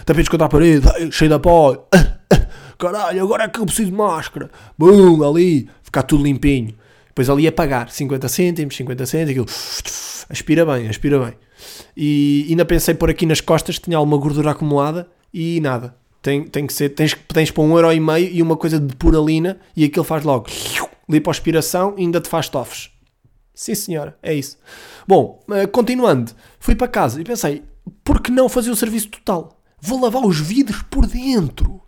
tapetes 0.06 0.28
contra 0.30 0.46
a 0.46 0.48
parede, 0.48 0.86
cheio 1.12 1.30
de 1.30 1.38
pó. 1.38 1.86
caralho, 2.78 3.22
agora 3.22 3.44
é 3.44 3.48
que 3.48 3.60
eu 3.60 3.66
preciso 3.66 3.90
de 3.90 3.96
máscara. 3.96 4.50
Bum, 4.78 5.22
ali, 5.22 5.68
ficar 5.82 6.02
tudo 6.02 6.24
limpinho. 6.24 6.74
Depois 7.16 7.30
ali 7.30 7.48
a 7.48 7.52
pagar 7.52 7.90
50 7.90 8.28
cêntimos, 8.28 8.76
50 8.76 9.06
cêntimos, 9.06 9.30
aquilo 9.30 9.46
aspira 10.28 10.66
bem, 10.66 10.86
aspira 10.86 11.18
bem. 11.18 11.32
E 11.96 12.44
ainda 12.50 12.62
pensei 12.66 12.92
por 12.92 13.08
aqui 13.08 13.24
nas 13.24 13.40
costas 13.40 13.78
tinha 13.78 13.96
alguma 13.96 14.18
gordura 14.18 14.50
acumulada 14.50 15.08
e 15.32 15.58
nada. 15.62 15.96
Tem, 16.20 16.44
tem 16.44 16.66
que 16.66 16.74
ser, 16.74 16.90
tens, 16.90 17.16
tens 17.28 17.50
para 17.50 17.62
um 17.62 17.74
euro 17.74 17.90
e 17.90 17.98
meio 17.98 18.28
e 18.30 18.42
uma 18.42 18.54
coisa 18.54 18.78
de 18.78 18.94
puralina 18.96 19.58
e 19.74 19.82
aquilo 19.82 20.04
faz 20.04 20.24
logo 20.24 20.50
lipoaspiração 21.08 21.94
e 21.96 22.02
ainda 22.02 22.20
te 22.20 22.28
faz 22.28 22.50
tofes. 22.50 22.90
Sim 23.54 23.74
senhora, 23.74 24.18
é 24.22 24.34
isso. 24.34 24.58
Bom, 25.08 25.42
eh, 25.52 25.66
continuando, 25.66 26.32
fui 26.60 26.74
para 26.74 26.86
casa 26.86 27.18
e 27.18 27.24
pensei, 27.24 27.62
por 28.04 28.20
que 28.20 28.30
não 28.30 28.46
fazer 28.46 28.70
o 28.70 28.76
serviço 28.76 29.08
total? 29.08 29.58
Vou 29.80 29.98
lavar 29.98 30.22
os 30.22 30.38
vidros 30.38 30.82
por 30.90 31.06
dentro. 31.06 31.80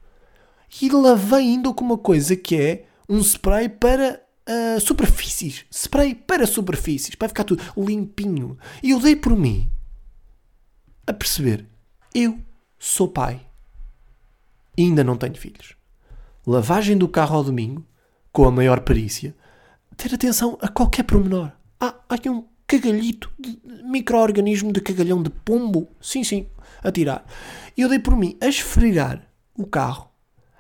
E 0.80 0.88
lavei 0.88 1.40
ainda 1.40 1.70
com 1.74 1.84
uma 1.84 1.98
coisa 1.98 2.34
que 2.34 2.56
é 2.56 2.84
um 3.06 3.20
spray 3.20 3.68
para 3.68 4.26
uh, 4.48 4.80
superfícies. 4.80 5.64
Spray 5.70 6.14
para 6.14 6.46
superfícies, 6.46 7.14
para 7.14 7.28
ficar 7.28 7.44
tudo 7.44 7.62
limpinho. 7.76 8.58
E 8.82 8.90
eu 8.90 9.00
dei 9.00 9.14
por 9.14 9.37
mim 9.37 9.70
a 11.06 11.12
perceber, 11.12 11.66
eu 12.14 12.38
sou 12.78 13.08
pai. 13.08 13.40
E 14.76 14.82
ainda 14.82 15.04
não 15.04 15.16
tenho 15.16 15.34
filhos. 15.37 15.74
Lavagem 16.46 16.96
do 16.96 17.08
carro 17.08 17.37
ao 17.37 17.44
domingo, 17.44 17.87
com 18.32 18.44
a 18.44 18.50
maior 18.50 18.80
perícia. 18.80 19.34
Ter 19.96 20.14
atenção 20.14 20.56
a 20.61 20.68
qualquer 20.68 21.02
pormenor. 21.02 21.50
Ah, 21.80 21.94
aqui 22.08 22.30
um 22.30 22.46
cagalhito, 22.66 23.30
de 23.38 23.58
micro-organismo 23.84 24.72
de 24.72 24.80
cagalhão 24.80 25.22
de 25.22 25.30
pombo. 25.30 25.88
Sim, 26.00 26.22
sim, 26.22 26.46
a 26.82 26.92
tirar. 26.92 27.26
E 27.76 27.80
eu 27.80 27.88
dei 27.88 27.98
por 27.98 28.16
mim 28.16 28.37
a 28.40 28.46
esfregar 28.46 29.26
o 29.56 29.66
carro. 29.66 30.11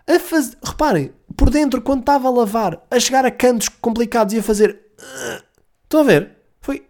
A 0.06 0.18
fazer, 0.18 0.56
reparem, 0.64 1.12
por 1.38 1.50
dentro, 1.50 1.80
quando 1.80 2.00
estava 2.00 2.26
a 2.26 2.32
lavar, 2.32 2.84
a 2.90 2.98
chegar 2.98 3.24
a 3.24 3.30
cantos 3.30 3.68
complicados 3.68 4.34
e 4.34 4.38
a 4.38 4.42
fazer. 4.42 4.80
Estão 5.84 6.00
a 6.00 6.02
ver? 6.02 6.32
Foi. 6.60 6.84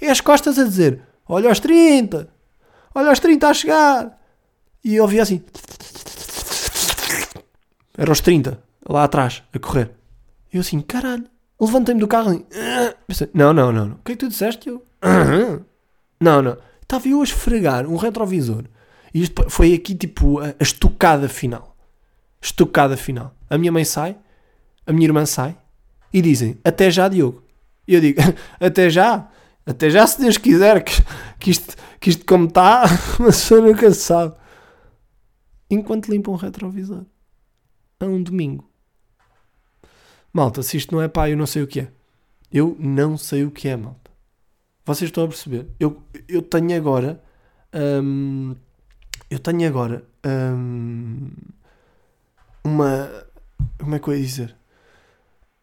E 0.00 0.06
as 0.06 0.20
costas 0.20 0.58
a 0.58 0.64
dizer: 0.64 1.02
Olha 1.28 1.48
aos 1.48 1.58
30, 1.58 2.28
olha 2.94 3.08
aos 3.08 3.18
30 3.18 3.48
a 3.48 3.52
chegar. 3.52 4.22
E 4.82 4.94
eu 4.94 5.02
ouvia 5.02 5.22
assim. 5.22 5.42
Era 7.98 8.10
aos 8.10 8.20
30, 8.20 8.62
lá 8.88 9.02
atrás, 9.02 9.42
a 9.52 9.58
correr. 9.58 9.90
E 10.52 10.56
eu 10.56 10.60
assim, 10.60 10.80
caralho. 10.80 11.24
Levantei-me 11.60 12.00
do 12.00 12.06
carro 12.06 12.32
e. 12.32 12.46
Pensei, 13.08 13.28
não, 13.34 13.52
não, 13.52 13.72
não, 13.72 13.86
não. 13.86 13.96
O 13.96 14.04
que 14.04 14.12
é 14.12 14.14
que 14.14 14.20
tu 14.20 14.28
disseste? 14.28 14.68
Eu. 14.68 14.82
Não, 16.18 16.40
não. 16.40 16.56
Estava 16.80 17.06
eu 17.08 17.20
a 17.20 17.24
esfregar 17.24 17.86
um 17.86 17.96
retrovisor. 17.96 18.64
E 19.12 19.22
isto 19.22 19.50
foi 19.50 19.74
aqui 19.74 19.94
tipo 19.94 20.40
a, 20.40 20.54
a 20.58 20.62
estocada 20.62 21.28
final. 21.28 21.75
Estocada 22.40 22.96
final. 22.96 23.34
A 23.48 23.58
minha 23.58 23.72
mãe 23.72 23.84
sai, 23.84 24.16
a 24.86 24.92
minha 24.92 25.06
irmã 25.06 25.26
sai 25.26 25.56
e 26.12 26.22
dizem: 26.22 26.58
Até 26.64 26.90
já, 26.90 27.08
Diogo. 27.08 27.42
E 27.86 27.94
eu 27.94 28.00
digo: 28.00 28.20
Até 28.60 28.88
já. 28.90 29.28
Até 29.64 29.90
já, 29.90 30.06
se 30.06 30.20
Deus 30.20 30.38
quiser, 30.38 30.82
que, 30.84 30.92
que, 31.40 31.50
isto, 31.50 31.74
que 31.98 32.10
isto 32.10 32.24
como 32.24 32.46
está, 32.46 32.84
uma 33.18 33.26
pessoa 33.26 33.60
nunca 33.60 33.92
sabe. 33.92 34.36
Enquanto 35.68 36.08
limpa 36.08 36.30
um 36.30 36.36
retrovisor. 36.36 37.04
A 37.98 38.04
um 38.04 38.22
domingo. 38.22 38.70
Malta, 40.32 40.62
se 40.62 40.76
isto 40.76 40.94
não 40.94 41.02
é 41.02 41.08
pá, 41.08 41.28
eu 41.28 41.36
não 41.36 41.46
sei 41.46 41.62
o 41.62 41.66
que 41.66 41.80
é. 41.80 41.88
Eu 42.52 42.76
não 42.78 43.18
sei 43.18 43.44
o 43.44 43.50
que 43.50 43.68
é, 43.68 43.76
malta. 43.76 44.10
Vocês 44.84 45.08
estão 45.08 45.24
a 45.24 45.28
perceber? 45.28 45.66
Eu, 45.80 46.00
eu 46.28 46.42
tenho 46.42 46.76
agora. 46.76 47.20
Hum, 47.74 48.54
eu 49.28 49.38
tenho 49.38 49.66
agora. 49.66 50.06
Hum, 50.24 51.30
uma. 52.66 53.10
Como 53.78 53.94
é 53.94 53.98
que 53.98 54.08
eu 54.08 54.14
ia 54.14 54.22
dizer? 54.22 54.56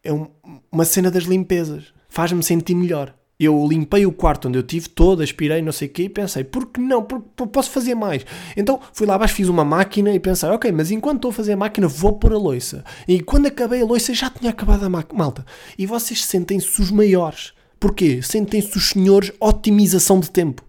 É 0.02 0.12
um, 0.12 0.28
uma 0.70 0.84
cena 0.84 1.10
das 1.10 1.24
limpezas. 1.24 1.92
Faz-me 2.08 2.42
sentir 2.42 2.74
melhor. 2.74 3.14
Eu 3.38 3.66
limpei 3.66 4.06
o 4.06 4.12
quarto 4.12 4.48
onde 4.48 4.58
eu 4.58 4.62
tive 4.62 4.88
todo, 4.88 5.22
aspirei, 5.22 5.60
não 5.60 5.72
sei 5.72 5.88
o 5.88 5.90
quê, 5.90 6.04
e 6.04 6.08
pensei, 6.08 6.44
por 6.44 6.66
que 6.66 6.80
não? 6.80 7.02
Porque 7.02 7.46
posso 7.46 7.68
fazer 7.70 7.94
mais. 7.94 8.24
Então 8.56 8.80
fui 8.92 9.06
lá 9.06 9.16
abaixo, 9.16 9.34
fiz 9.34 9.48
uma 9.48 9.64
máquina 9.64 10.14
e 10.14 10.20
pensei, 10.20 10.48
ok, 10.48 10.70
mas 10.70 10.92
enquanto 10.92 11.16
estou 11.16 11.30
a 11.30 11.34
fazer 11.34 11.52
a 11.54 11.56
máquina, 11.56 11.88
vou 11.88 12.12
pôr 12.12 12.32
a 12.32 12.38
loiça. 12.38 12.84
E 13.08 13.20
quando 13.20 13.46
acabei 13.46 13.82
a 13.82 13.84
loiça, 13.84 14.14
já 14.14 14.30
tinha 14.30 14.50
acabado 14.50 14.84
a 14.84 14.88
malta. 14.88 15.44
E 15.76 15.84
vocês 15.84 16.24
sentem-se 16.24 16.80
os 16.80 16.92
maiores. 16.92 17.52
Porquê? 17.80 18.22
Sentem-se 18.22 18.76
os 18.78 18.90
senhores 18.90 19.32
otimização 19.40 20.20
de 20.20 20.30
tempo. 20.30 20.64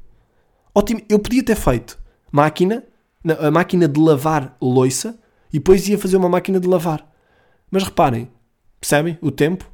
Otim... 0.73 1.01
Eu 1.07 1.19
podia 1.19 1.43
ter 1.43 1.55
feito 1.55 1.97
máquina, 2.31 2.83
a 3.39 3.49
máquina 3.49 3.87
de 3.87 3.99
lavar 3.99 4.57
loiça, 4.59 5.17
e 5.55 5.57
depois 5.57 5.87
ia 5.87 5.97
fazer 5.97 6.17
uma 6.17 6.27
máquina 6.27 6.59
de 6.59 6.67
lavar. 6.67 7.09
Mas 7.71 7.83
reparem, 7.83 8.29
percebem 8.77 9.17
o 9.21 9.31
tempo? 9.31 9.71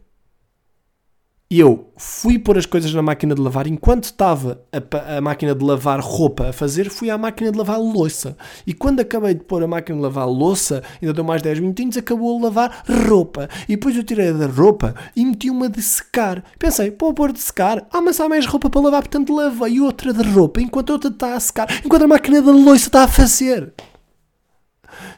E 1.49 1.59
eu 1.59 1.91
fui 1.97 2.37
pôr 2.37 2.55
as 2.55 2.67
coisas 2.67 2.93
na 2.93 3.01
máquina 3.01 3.33
de 3.33 3.41
lavar. 3.41 3.65
Enquanto 3.65 4.03
estava 4.03 4.63
a, 4.71 5.17
a, 5.17 5.21
máquina 5.21 5.55
de 5.55 5.65
lavar 5.65 5.99
roupa 5.99 6.49
a 6.49 6.53
fazer, 6.53 6.87
fui 6.87 7.09
à 7.09 7.17
máquina 7.17 7.51
de 7.51 7.57
lavar 7.57 7.79
louça. 7.79 8.37
E 8.65 8.75
quando 8.75 8.99
acabei 8.99 9.33
de 9.33 9.43
pôr 9.43 9.63
a 9.63 9.67
máquina 9.67 9.97
de 9.97 10.03
lavar 10.03 10.29
louça, 10.29 10.83
ainda 11.01 11.15
deu 11.15 11.23
mais 11.23 11.41
10 11.41 11.59
minutinhos, 11.61 11.97
acabou 11.97 12.37
a 12.37 12.43
lavar 12.43 12.83
roupa. 13.09 13.49
E 13.67 13.75
depois 13.75 13.97
eu 13.97 14.03
tirei 14.03 14.31
da 14.31 14.45
roupa 14.45 14.93
e 15.15 15.25
meti 15.25 15.49
uma 15.49 15.67
de 15.67 15.81
secar. 15.81 16.43
Pensei, 16.59 16.95
vou 16.97 17.11
pôr 17.11 17.33
de 17.33 17.39
secar. 17.39 17.87
Ah, 17.91 18.01
mas 18.01 18.19
há 18.19 18.29
mais 18.29 18.45
roupa 18.45 18.69
para 18.69 18.81
lavar, 18.81 19.01
portanto 19.01 19.33
lavei 19.33 19.81
outra 19.81 20.13
de 20.13 20.21
roupa 20.21 20.61
enquanto 20.61 20.91
a 20.91 20.93
outra 20.93 21.09
está 21.09 21.33
a 21.33 21.39
secar. 21.39 21.67
Enquanto 21.83 22.03
a 22.03 22.07
máquina 22.07 22.39
da 22.39 22.51
louça 22.51 22.85
está 22.85 23.03
a 23.05 23.07
fazer. 23.07 23.73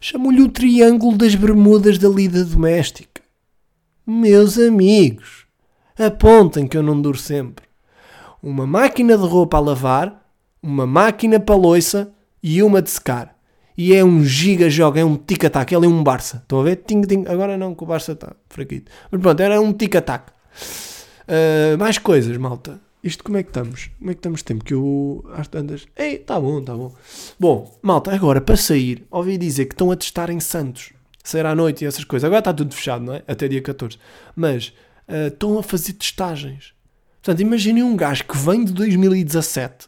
Chamo-lhe 0.01 0.41
o 0.41 0.49
triângulo 0.49 1.17
das 1.17 1.35
bermudas 1.35 1.97
da 1.97 2.09
lida 2.09 2.43
doméstica. 2.43 3.21
Meus 4.05 4.57
amigos 4.57 5.45
apontem 5.97 6.67
que 6.67 6.77
eu 6.77 6.83
não 6.83 7.01
duro 7.01 7.17
sempre. 7.17 7.65
Uma 8.41 8.67
máquina 8.67 9.17
de 9.17 9.25
roupa 9.25 9.57
a 9.57 9.61
lavar, 9.61 10.27
uma 10.61 10.85
máquina 10.85 11.39
para 11.39 11.55
loiça 11.55 12.11
e 12.41 12.61
uma 12.61 12.81
de 12.81 12.89
secar. 12.89 13.33
E 13.77 13.93
é 13.93 14.03
um 14.03 14.23
giga 14.23 14.69
jogo, 14.69 14.99
é 14.99 15.05
um 15.05 15.15
tic-tac, 15.15 15.73
ele 15.73 15.85
é 15.85 15.89
um 15.89 16.03
Barça. 16.03 16.37
Estão 16.37 16.59
a 16.59 16.63
ver? 16.63 16.77
Ting, 16.77 17.01
ting. 17.01 17.25
Agora 17.27 17.57
não, 17.57 17.73
que 17.73 17.83
o 17.83 17.87
Barça 17.87 18.11
está 18.11 18.35
fraquito. 18.49 18.91
Mas 19.09 19.21
pronto, 19.21 19.39
era 19.39 19.59
um 19.59 19.73
tic-tac. 19.73 20.31
Uh, 21.23 21.77
mais 21.77 21.97
coisas, 21.97 22.35
malta. 22.37 22.79
Isto 23.03 23.23
como 23.23 23.37
é 23.37 23.43
que 23.43 23.49
estamos? 23.49 23.89
Como 23.99 24.11
é 24.11 24.13
que 24.13 24.19
estamos 24.19 24.39
de 24.39 24.45
tempo? 24.45 24.63
Que 24.63 24.73
eu 24.73 25.25
às 25.33 25.47
tantas. 25.47 25.85
Ei, 25.95 26.19
tá 26.19 26.39
bom, 26.39 26.63
tá 26.63 26.73
bom. 26.73 26.95
Bom, 27.37 27.79
malta, 27.81 28.13
agora 28.15 28.39
para 28.39 28.55
sair, 28.55 29.05
ouvi 29.11 29.37
dizer 29.37 29.65
que 29.65 29.73
estão 29.73 29.91
a 29.91 29.95
testar 29.95 30.29
em 30.29 30.39
Santos. 30.39 30.93
Sair 31.21 31.45
à 31.45 31.53
noite 31.53 31.83
e 31.83 31.87
essas 31.87 32.05
coisas. 32.05 32.25
Agora 32.25 32.39
está 32.39 32.53
tudo 32.53 32.73
fechado, 32.73 33.03
não 33.03 33.13
é? 33.15 33.23
Até 33.27 33.47
dia 33.49 33.61
14. 33.61 33.97
Mas 34.35 34.69
uh, 35.07 35.27
estão 35.27 35.59
a 35.59 35.63
fazer 35.63 35.93
testagens. 35.93 36.73
Portanto, 37.21 37.41
imaginem 37.41 37.83
um 37.83 37.95
gajo 37.95 38.23
que 38.23 38.37
vem 38.37 38.63
de 38.63 38.71
2017 38.71 39.87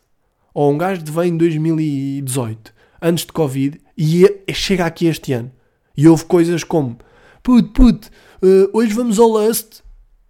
ou 0.54 0.72
um 0.72 0.78
gajo 0.78 1.04
que 1.04 1.12
vem 1.12 1.32
de 1.32 1.38
2018, 1.38 2.74
antes 3.02 3.26
de 3.26 3.34
Covid, 3.34 3.80
e 3.98 4.26
é, 4.26 4.54
chega 4.54 4.86
aqui 4.86 5.06
este 5.06 5.34
ano. 5.34 5.52
E 5.96 6.08
houve 6.08 6.26
coisas 6.26 6.64
como: 6.64 6.98
puto, 7.44 7.70
puto, 7.70 8.10
uh, 8.42 8.70
hoje 8.78 8.94
vamos 8.94 9.20
ao 9.20 9.28
Lust, 9.28 9.82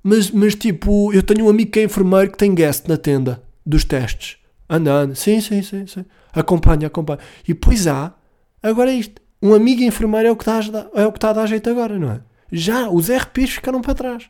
mas, 0.07 0.29
mas 0.29 0.53
tipo, 0.53 1.11
eu 1.11 1.23
tenho 1.23 1.47
um 1.47 1.49
amigo 1.49 1.71
que 1.71 1.79
é 1.79 1.83
enfermeiro 1.83 2.31
que 2.31 2.37
tem 2.37 2.53
guest 2.53 2.87
na 2.87 2.95
tenda 2.95 3.41
dos 3.65 3.83
testes. 3.83 4.37
Anda, 4.69 4.93
anda, 4.93 5.15
sim, 5.15 5.41
sim, 5.41 5.63
sim, 5.63 5.87
sim. 5.87 6.05
Acompanha, 6.31 6.85
acompanha. 6.85 7.17
E 7.43 7.55
depois 7.55 7.87
há, 7.87 8.13
agora 8.61 8.91
é 8.91 8.93
isto: 8.93 9.19
um 9.41 9.55
amigo 9.55 9.81
enfermeiro 9.81 10.27
é 10.27 10.31
o 10.31 10.35
que 10.35 10.43
está 10.43 10.59
a, 10.59 11.01
é 11.01 11.07
o 11.07 11.11
que 11.11 11.17
está 11.17 11.31
a 11.31 11.33
dar 11.33 11.47
jeito 11.47 11.67
agora, 11.71 11.97
não 11.97 12.11
é? 12.11 12.21
Já 12.51 12.87
os 12.87 13.09
RPs 13.09 13.55
ficaram 13.55 13.81
para 13.81 13.95
trás. 13.95 14.29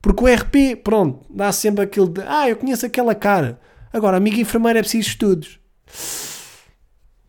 Porque 0.00 0.22
o 0.22 0.32
RP, 0.32 0.76
pronto, 0.84 1.26
dá 1.28 1.50
sempre 1.50 1.82
aquele 1.82 2.10
de 2.10 2.20
ah, 2.20 2.48
eu 2.48 2.54
conheço 2.54 2.86
aquela 2.86 3.16
cara. 3.16 3.58
Agora, 3.92 4.16
amigo 4.16 4.38
enfermeiro 4.38 4.78
é 4.78 4.82
preciso 4.82 5.08
estudos. 5.08 5.58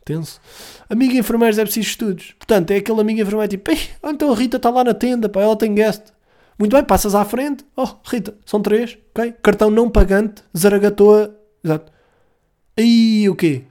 Tenso. 0.06 0.40
Amigo 0.88 1.16
enfermeiro 1.16 1.60
é 1.60 1.64
preciso 1.64 1.88
estudos. 1.88 2.36
Portanto, 2.38 2.70
é 2.70 2.76
aquele 2.76 3.02
amigo 3.02 3.22
enfermeiro 3.22 3.50
tipo, 3.50 3.72
então 4.04 4.32
a 4.32 4.36
Rita 4.36 4.58
está 4.58 4.70
lá 4.70 4.84
na 4.84 4.94
tenda, 4.94 5.28
pá, 5.28 5.42
ela 5.42 5.56
tem 5.56 5.74
guest. 5.74 6.14
Muito 6.58 6.76
bem, 6.76 6.84
passas 6.84 7.14
à 7.14 7.26
frente. 7.26 7.66
Oh, 7.76 7.88
Rita, 8.06 8.38
são 8.46 8.62
três, 8.62 8.98
ok? 9.10 9.34
Cartão 9.44 9.70
não 9.70 9.90
pagante, 9.90 10.44
zaragatoa. 10.56 11.36
Exato. 11.64 11.92
E 12.78 13.28
o 13.30 13.36
quê? 13.36 13.64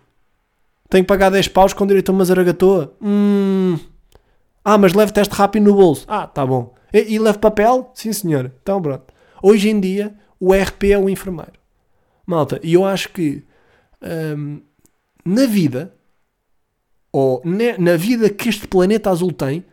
Tenho 0.88 1.04
que 1.04 1.08
pagar 1.08 1.30
10 1.30 1.48
paus 1.48 1.72
com 1.72 1.86
direito 1.86 2.10
a 2.10 2.12
uma 2.12 2.24
zaragatoa? 2.24 2.94
Hum. 3.00 3.78
Ah, 4.64 4.78
mas 4.78 4.92
leve 4.92 5.12
teste 5.12 5.34
rápido 5.34 5.64
no 5.64 5.74
bolso. 5.74 6.04
Ah, 6.08 6.26
tá 6.26 6.44
bom. 6.46 6.74
E, 6.92 7.14
e 7.14 7.18
leve 7.18 7.38
papel? 7.38 7.90
Sim, 7.94 8.12
senhor. 8.12 8.52
Então, 8.62 8.80
pronto. 8.80 9.12
Hoje 9.42 9.68
em 9.68 9.80
dia, 9.80 10.14
o 10.38 10.54
RP 10.54 10.84
é 10.84 10.98
o 10.98 11.08
enfermeiro. 11.08 11.52
Malta, 12.26 12.58
e 12.62 12.74
eu 12.74 12.84
acho 12.84 13.10
que 13.10 13.44
hum, 14.36 14.62
na 15.24 15.46
vida, 15.46 15.94
ou 17.12 17.42
ne, 17.44 17.76
na 17.78 17.96
vida 17.96 18.30
que 18.30 18.48
este 18.48 18.66
planeta 18.66 19.10
azul 19.10 19.32
tem, 19.32 19.64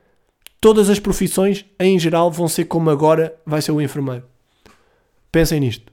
todas 0.61 0.89
as 0.89 0.99
profissões, 0.99 1.65
em 1.79 1.97
geral, 1.97 2.31
vão 2.31 2.47
ser 2.47 2.65
como 2.65 2.91
agora 2.91 3.35
vai 3.45 3.61
ser 3.61 3.71
o 3.71 3.81
enfermeiro. 3.81 4.23
Pensem 5.31 5.59
nisto. 5.59 5.91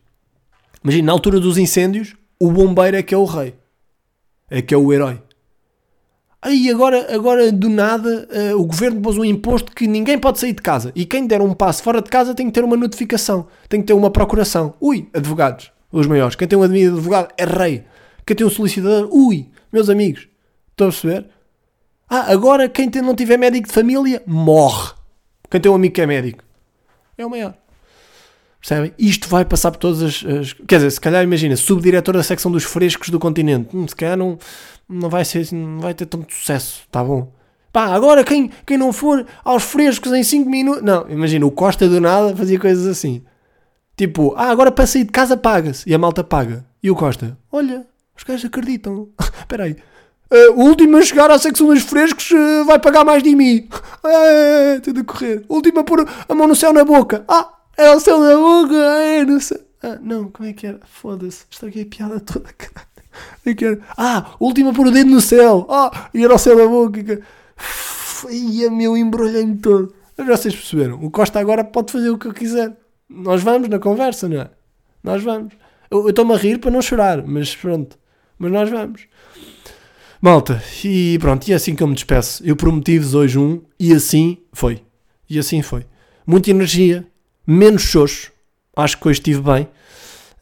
Imagina, 0.85 1.07
na 1.07 1.13
altura 1.13 1.41
dos 1.41 1.57
incêndios, 1.57 2.15
o 2.39 2.53
bombeiro 2.53 2.97
é 2.97 3.03
que 3.03 3.15
é 3.15 3.19
o 3.19 3.25
rei. 3.25 3.55
É 4.51 4.61
que 4.61 4.75
é 4.75 4.77
o 4.77 4.93
herói. 4.93 5.21
Aí 6.41 6.71
agora, 6.71 7.13
agora 7.13 7.51
do 7.51 7.69
nada, 7.69 8.29
eh, 8.31 8.55
o 8.55 8.65
governo 8.65 9.01
pôs 9.01 9.19
um 9.19 9.25
imposto 9.25 9.73
que 9.73 9.89
ninguém 9.89 10.19
pode 10.19 10.39
sair 10.39 10.53
de 10.53 10.63
casa. 10.63 10.93
E 10.95 11.05
quem 11.05 11.27
der 11.27 11.41
um 11.41 11.53
passo 11.53 11.83
fora 11.83 12.01
de 12.01 12.09
casa 12.09 12.35
tem 12.35 12.47
que 12.47 12.53
ter 12.53 12.63
uma 12.63 12.77
notificação, 12.77 13.49
tem 13.69 13.81
que 13.81 13.89
ter 13.89 13.93
uma 13.93 14.11
procuração. 14.11 14.75
Ui, 14.81 15.09
advogados, 15.13 15.73
os 15.91 16.07
maiores. 16.07 16.37
Quem 16.37 16.47
tem 16.47 16.57
um 16.57 16.63
advogado 16.63 17.33
é 17.37 17.45
rei. 17.45 17.85
Quem 18.25 18.37
tem 18.37 18.47
um 18.47 18.51
solicitador, 18.51 19.09
ui, 19.13 19.49
meus 19.73 19.91
amigos. 19.91 20.29
Estão 20.71 20.89
a 20.89 20.91
perceber? 20.91 21.27
Ah, 22.09 22.33
agora 22.33 22.68
quem 22.68 22.90
não 23.03 23.14
tiver 23.14 23.37
médico 23.37 23.68
de 23.68 23.73
família, 23.75 24.23
morre. 24.27 24.92
Quem 25.51 25.61
tem 25.61 25.71
um 25.71 25.75
amigo 25.75 25.94
que 25.94 26.01
é 26.01 26.07
médico. 26.07 26.42
É 27.16 27.25
o 27.27 27.31
maior. 27.31 27.55
Percebem? 28.61 28.92
Isto 28.99 29.29
vai 29.29 29.44
passar 29.44 29.71
por 29.71 29.79
todas 29.79 30.03
as, 30.03 30.25
as- 30.25 30.53
Quer 30.53 30.77
dizer, 30.77 30.90
se 30.90 31.01
calhar, 31.01 31.23
imagina, 31.23 31.57
subdiretor 31.57 32.14
da 32.14 32.23
secção 32.23 32.51
dos 32.51 32.64
frescos 32.64 33.09
do 33.09 33.18
continente. 33.18 33.75
Hum, 33.77 33.87
se 33.87 33.94
calhar 33.94 34.16
não, 34.16 34.38
não, 34.88 35.09
vai 35.09 35.25
ser, 35.25 35.47
não 35.53 35.81
vai 35.81 35.94
ter 35.94 36.07
tanto 36.07 36.33
sucesso. 36.35 36.83
Tá 36.90 37.03
bom. 37.05 37.33
Pá, 37.73 37.87
agora 37.94 38.25
quem, 38.25 38.51
quem 38.66 38.77
não 38.79 38.92
for 38.92 39.25
aos 39.44 39.62
frescos 39.62 40.12
em 40.12 40.23
5 40.23 40.49
minutos. 40.51 40.83
Não, 40.83 41.09
imagina, 41.09 41.47
o 41.47 41.51
Costa 41.51 41.88
do 41.88 42.01
nada 42.01 42.35
fazia 42.35 42.59
coisas 42.59 42.87
assim. 42.87 43.23
Tipo, 43.97 44.35
ah, 44.37 44.51
agora 44.51 44.73
para 44.73 44.87
sair 44.87 45.05
de 45.05 45.11
casa 45.12 45.37
paga-se. 45.37 45.88
E 45.88 45.94
a 45.94 45.99
malta 45.99 46.25
paga. 46.25 46.64
E 46.83 46.90
o 46.90 46.97
Costa, 46.97 47.37
olha, 47.53 47.87
os 48.16 48.25
gajos 48.25 48.44
acreditam. 48.47 49.09
Espera 49.40 49.64
aí. 49.64 49.77
"Eh, 50.31 50.51
o 50.51 50.61
último 50.61 50.97
a 50.97 51.03
chegar 51.03 51.31
à 51.31 51.38
secção 51.38 51.69
dos 51.69 51.83
frescos 51.83 52.31
eh, 52.33 52.64
vai 52.64 52.79
pagar 52.79 53.05
mais 53.05 53.23
de 53.23 53.35
mim. 53.35 53.69
É, 54.05 54.81
tudo 54.85 55.01
a 55.01 55.05
correr. 55.05 55.45
O 55.49 55.55
último 55.55 55.81
a 55.81 55.85
pôr 55.85 56.07
a 56.29 56.35
mão 56.35 56.47
no 56.47 56.55
céu 56.57 56.73
na 56.73 56.85
boca. 56.85 57.25
Ah, 57.29 57.49
era 57.77 57.97
o 57.97 58.01
céu 58.01 58.19
na 58.21 58.37
boca. 58.37 58.75
É, 58.75 59.41
céu. 59.41 59.61
Ah, 59.83 59.99
não, 60.03 60.29
como 60.31 60.49
é 60.49 60.53
que 60.53 60.67
era? 60.67 60.81
Foda-se. 60.85 61.45
Estraguei 61.51 61.83
a 61.85 61.87
piada 61.87 62.21
toda, 62.21 62.49
caralho. 62.57 62.88
É? 63.47 63.79
Ah, 63.97 64.35
o 64.38 64.47
último 64.47 64.71
a 64.71 64.73
pôr 64.73 64.88
o 64.88 64.91
dedo 64.91 65.11
no 65.11 65.21
céu. 65.21 65.67
Ah, 65.71 66.09
e 66.12 66.25
era 66.25 66.35
o 66.35 66.38
céu 66.38 66.57
na 66.57 66.67
boca. 66.67 67.21
Ia, 68.31 68.71
meu, 68.71 68.97
embrulhei-me 68.97 69.57
todo. 69.57 69.95
Mas 70.17 70.27
vocês 70.27 70.55
perceberam? 70.55 71.03
O 71.03 71.11
Costa 71.11 71.38
agora 71.38 71.62
pode 71.64 71.93
fazer 71.93 72.11
o 72.11 72.19
que 72.19 72.27
eu 72.27 72.35
quiser. 72.35 72.77
Nós 73.09 73.43
vamos 73.43 73.69
na 73.69 73.79
conversa, 73.79 74.29
não 74.29 74.43
é? 74.43 74.51
Nós 75.03 75.23
vamos. 75.23 75.55
Eu 75.91 76.09
estou-me 76.11 76.35
a 76.35 76.37
rir 76.37 76.59
para 76.59 76.71
não 76.71 76.83
chorar, 76.83 77.23
mas 77.25 77.55
pronto. 77.55 77.97
Mas 78.38 78.53
nós 78.53 78.69
vamos. 78.69 79.07
Malta, 80.21 80.63
e 80.85 81.17
pronto, 81.21 81.47
e 81.49 81.53
é 81.53 81.57
assim 81.57 81.75
que 81.75 81.83
eu 81.83 81.87
me 81.87 81.95
despeço. 81.95 82.45
Eu 82.45 82.57
prometi-vos 82.57 83.15
hoje 83.15 83.39
um, 83.39 83.63
e 83.79 83.93
assim 83.93 84.39
foi. 84.53 84.83
E 85.31 85.39
assim 85.39 85.63
foi. 85.63 85.87
Muita 86.27 86.51
energia, 86.51 87.07
menos 87.47 87.83
xoxo. 87.83 88.33
Acho 88.77 88.99
que 88.99 89.09
hoje 89.09 89.21
estive 89.21 89.41
bem. 89.41 89.69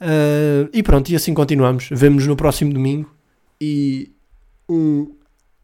Ah, 0.01 0.69
e 0.73 0.83
pronto, 0.83 1.11
e 1.11 1.17
assim 1.17 1.35
continuamos. 1.35 1.89
Vemo-nos 1.91 2.27
no 2.27 2.37
próximo 2.37 2.73
domingo. 2.73 3.11
E 3.61 4.13
um 4.69 5.15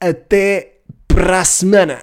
até 0.01 0.81
para 1.09 1.41
a 1.41 1.45
semana. 1.45 2.03